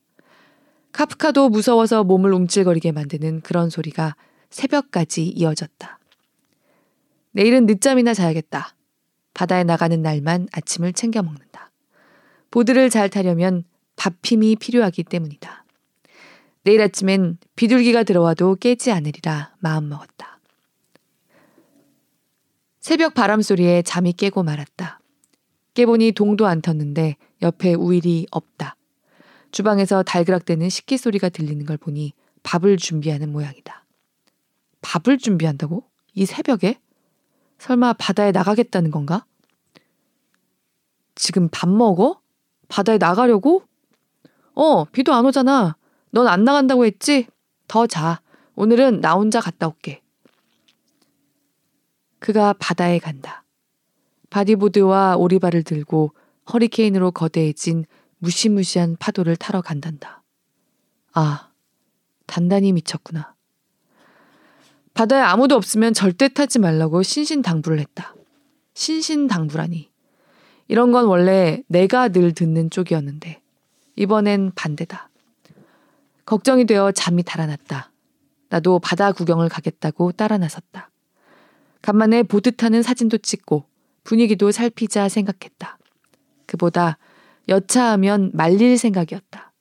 카프카도 0.92 1.48
무서워서 1.48 2.04
몸을 2.04 2.32
움찔거리게 2.32 2.92
만드는 2.92 3.40
그런 3.42 3.68
소리가 3.68 4.16
새벽까지 4.50 5.26
이어졌다. 5.26 5.98
내일은 7.32 7.66
늦잠이나 7.66 8.14
자야겠다. 8.14 8.74
바다에 9.34 9.64
나가는 9.64 10.00
날만 10.00 10.48
아침을 10.52 10.92
챙겨 10.92 11.22
먹는다. 11.22 11.72
보드를 12.50 12.90
잘 12.90 13.10
타려면 13.10 13.64
밥힘이 13.96 14.56
필요하기 14.56 15.02
때문이다. 15.04 15.63
내일 16.64 16.80
아침엔 16.80 17.36
비둘기가 17.56 18.04
들어와도 18.04 18.56
깨지 18.56 18.90
않으리라 18.90 19.54
마음먹었다. 19.60 20.40
새벽 22.80 23.14
바람 23.14 23.42
소리에 23.42 23.82
잠이 23.82 24.14
깨고 24.14 24.42
말았다. 24.42 25.00
깨보니 25.74 26.12
동도 26.12 26.46
안 26.46 26.62
텄는데 26.62 27.16
옆에 27.42 27.74
우일이 27.74 28.26
없다. 28.30 28.76
주방에서 29.50 30.02
달그락대는 30.02 30.70
식기 30.70 30.96
소리가 30.96 31.28
들리는 31.28 31.64
걸 31.66 31.76
보니 31.76 32.12
밥을 32.42 32.78
준비하는 32.78 33.30
모양이다. 33.30 33.84
밥을 34.80 35.18
준비한다고? 35.18 35.84
이 36.14 36.24
새벽에? 36.24 36.80
설마 37.58 37.94
바다에 37.94 38.32
나가겠다는 38.32 38.90
건가? 38.90 39.26
지금 41.14 41.48
밥 41.50 41.68
먹어? 41.68 42.20
바다에 42.68 42.98
나가려고? 42.98 43.64
어, 44.54 44.84
비도 44.84 45.12
안 45.12 45.26
오잖아. 45.26 45.76
넌 46.14 46.28
안 46.28 46.44
나간다고 46.44 46.84
했지? 46.84 47.26
더 47.66 47.88
자. 47.88 48.20
오늘은 48.54 49.00
나 49.00 49.14
혼자 49.14 49.40
갔다 49.40 49.66
올게. 49.66 50.00
그가 52.20 52.52
바다에 52.52 53.00
간다. 53.00 53.44
바디보드와 54.30 55.16
오리발을 55.16 55.64
들고 55.64 56.12
허리케인으로 56.52 57.10
거대해진 57.10 57.84
무시무시한 58.18 58.96
파도를 58.96 59.34
타러 59.34 59.60
간단다. 59.60 60.22
아, 61.14 61.50
단단히 62.26 62.72
미쳤구나. 62.72 63.34
바다에 64.94 65.20
아무도 65.20 65.56
없으면 65.56 65.94
절대 65.94 66.28
타지 66.28 66.60
말라고 66.60 67.02
신신당부를 67.02 67.80
했다. 67.80 68.14
신신당부라니. 68.74 69.90
이런 70.68 70.92
건 70.92 71.06
원래 71.06 71.64
내가 71.66 72.08
늘 72.08 72.32
듣는 72.32 72.70
쪽이었는데 72.70 73.42
이번엔 73.96 74.52
반대다. 74.54 75.10
걱정이 76.24 76.64
되어 76.64 76.92
잠이 76.92 77.22
달아났다. 77.22 77.90
나도 78.48 78.78
바다 78.78 79.12
구경을 79.12 79.48
가겠다고 79.48 80.12
따라 80.12 80.38
나섰다. 80.38 80.90
간만에 81.82 82.22
보드 82.22 82.54
타는 82.54 82.82
사진도 82.82 83.18
찍고 83.18 83.66
분위기도 84.04 84.50
살피자 84.50 85.08
생각했다. 85.08 85.78
그보다 86.46 86.98
여차하면 87.48 88.30
말릴 88.32 88.78
생각이었다. 88.78 89.52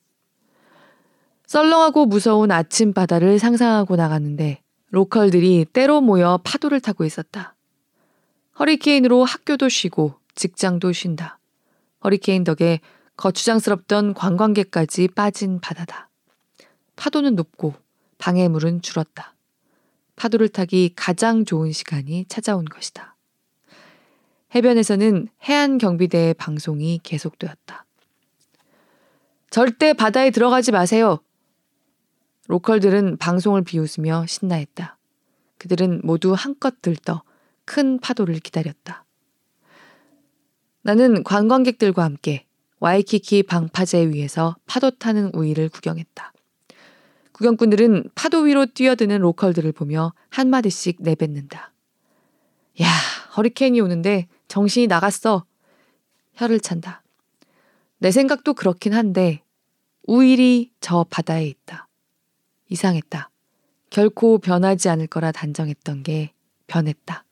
썰렁하고 1.48 2.06
무서운 2.06 2.52
아침 2.52 2.94
바다를 2.94 3.40
상상하고 3.40 3.96
나갔는데 3.96 4.62
로컬들이 4.92 5.66
때로 5.74 6.02
모여 6.02 6.40
파도를 6.44 6.80
타고 6.80 7.04
있었다. 7.04 7.56
허리케인으로 8.60 9.24
학교도 9.24 9.70
쉬고 9.70 10.16
직장도 10.36 10.94
쉰다. 10.94 11.40
허리케인 12.04 12.44
덕에 12.44 12.80
거추장스럽던 13.18 14.14
관광객까지 14.14 15.10
빠진 15.10 15.60
바다다. 15.60 16.10
파도는 16.96 17.36
높고 17.36 17.74
방해물은 18.18 18.82
줄었다. 18.82 19.36
파도를 20.16 20.50
타기 20.50 20.94
가장 20.96 21.46
좋은 21.46 21.72
시간이 21.72 22.26
찾아온 22.28 22.66
것이다. 22.66 23.16
해변에서는 24.56 25.28
해안 25.48 25.78
경비대의 25.78 26.36
방송이 26.36 27.00
계속되었다. 27.04 27.86
절대 29.50 29.94
바다에 29.94 30.30
들어가지 30.30 30.72
마세요. 30.72 31.20
로컬들은 32.48 33.18
방송을 33.18 33.64
비웃으며 33.64 34.26
신나했다. 34.28 34.98
그들은 35.58 36.02
모두 36.04 36.34
한껏 36.34 36.82
들떠 36.82 37.24
큰 37.66 38.00
파도를 38.00 38.40
기다렸다. 38.40 39.06
나는 40.82 41.24
관광객들과 41.24 42.04
함께 42.04 42.46
와이키키 42.80 43.44
방파제 43.44 44.08
위에서 44.10 44.58
파도 44.66 44.92
타는 44.92 45.32
우위를 45.34 45.70
구경했다. 45.70 46.33
구경꾼들은 47.34 48.12
파도 48.16 48.42
위로 48.42 48.66
뛰어드는 48.66 49.20
로컬들을 49.20 49.72
보며 49.74 50.14
한마디씩 50.30 50.98
내뱉는다. 51.00 51.74
야, 52.82 52.88
허리케인이 53.36 53.80
오는데 53.82 54.28
정신이 54.48 54.88
나갔어. 54.88 55.46
혀를 56.34 56.60
찬다. 56.60 57.04
내 57.98 58.12
생각도 58.12 58.54
그렇긴 58.54 58.94
한데 58.94 59.44
우일이 60.06 60.72
저 60.80 61.06
바다에 61.10 61.46
있다. 61.46 61.88
이상했다. 62.70 63.30
결코 63.90 64.40
변하지 64.40 64.90
않을 64.90 65.08
거라 65.08 65.32
단정했던 65.32 66.04
게 66.04 66.34
변했다. 66.68 67.24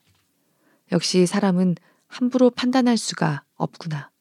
역시 0.92 1.26
사람은 1.26 1.76
함부로 2.08 2.50
판단할 2.50 2.98
수가 2.98 3.44
없구나. 3.56 4.12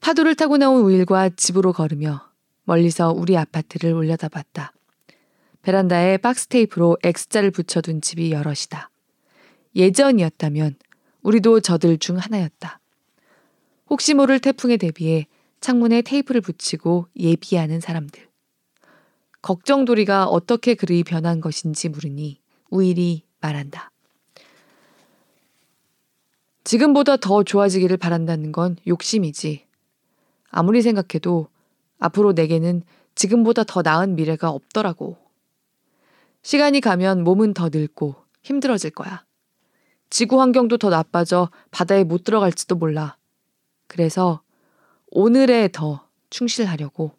파도를 0.00 0.34
타고 0.34 0.56
나온 0.56 0.82
우일과 0.82 1.30
집으로 1.30 1.72
걸으며 1.72 2.29
멀리서 2.70 3.10
우리 3.10 3.36
아파트를 3.36 3.92
올려다봤다. 3.92 4.72
베란다에 5.62 6.18
박스 6.18 6.46
테이프로 6.46 6.96
X자를 7.02 7.50
붙여둔 7.50 8.00
집이 8.00 8.30
여럿이다. 8.30 8.90
예전이었다면 9.74 10.76
우리도 11.22 11.60
저들 11.60 11.98
중 11.98 12.16
하나였다. 12.16 12.78
혹시 13.88 14.14
모를 14.14 14.38
태풍에 14.38 14.76
대비해 14.76 15.26
창문에 15.60 16.02
테이프를 16.02 16.40
붙이고 16.40 17.08
예비하는 17.18 17.80
사람들. 17.80 18.28
걱정돌이가 19.42 20.26
어떻게 20.26 20.76
그리 20.76 21.02
변한 21.02 21.40
것인지 21.40 21.88
물으니 21.88 22.40
우일이 22.70 23.24
말한다. 23.40 23.90
지금보다 26.62 27.16
더 27.16 27.42
좋아지기를 27.42 27.96
바란다는 27.96 28.52
건 28.52 28.76
욕심이지. 28.86 29.66
아무리 30.50 30.82
생각해도 30.82 31.48
앞으로 32.00 32.32
내게는 32.32 32.82
지금보다 33.14 33.64
더 33.64 33.82
나은 33.82 34.16
미래가 34.16 34.50
없더라고. 34.50 35.16
시간이 36.42 36.80
가면 36.80 37.22
몸은 37.22 37.54
더 37.54 37.68
늙고 37.72 38.16
힘들어질 38.42 38.90
거야. 38.90 39.24
지구 40.08 40.40
환경도 40.40 40.78
더 40.78 40.88
나빠져 40.88 41.50
바다에 41.70 42.02
못 42.02 42.24
들어갈지도 42.24 42.74
몰라. 42.74 43.16
그래서 43.86 44.42
오늘에 45.10 45.68
더 45.70 46.08
충실하려고. 46.30 47.12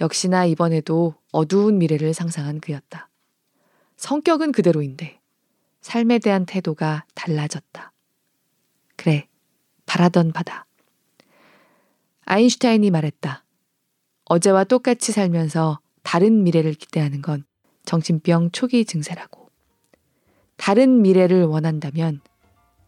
역시나 0.00 0.44
이번에도 0.44 1.14
어두운 1.32 1.78
미래를 1.78 2.14
상상한 2.14 2.60
그였다. 2.60 3.08
성격은 3.96 4.52
그대로인데 4.52 5.20
삶에 5.80 6.18
대한 6.18 6.46
태도가 6.46 7.06
달라졌다. 7.14 7.92
그래, 8.96 9.28
바라던 9.86 10.32
바다. 10.32 10.66
아인슈타인이 12.26 12.90
말했다. 12.90 13.44
어제와 14.26 14.64
똑같이 14.64 15.12
살면서 15.12 15.78
다른 16.02 16.42
미래를 16.44 16.74
기대하는 16.74 17.22
건 17.22 17.44
정신병 17.84 18.50
초기 18.52 18.84
증세라고. 18.84 19.50
다른 20.56 21.02
미래를 21.02 21.44
원한다면 21.44 22.20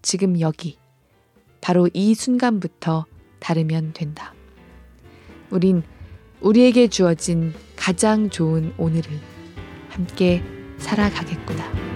지금 0.03 0.41
여기, 0.41 0.79
바로 1.61 1.89
이 1.93 2.15
순간부터 2.15 3.07
다르면 3.41 3.93
된다. 3.93 4.35
우린 5.51 5.83
우리에게 6.41 6.89
주어진 6.89 7.53
가장 7.77 8.31
좋은 8.31 8.73
오늘을 8.79 9.11
함께 9.89 10.43
살아가겠구나. 10.79 11.96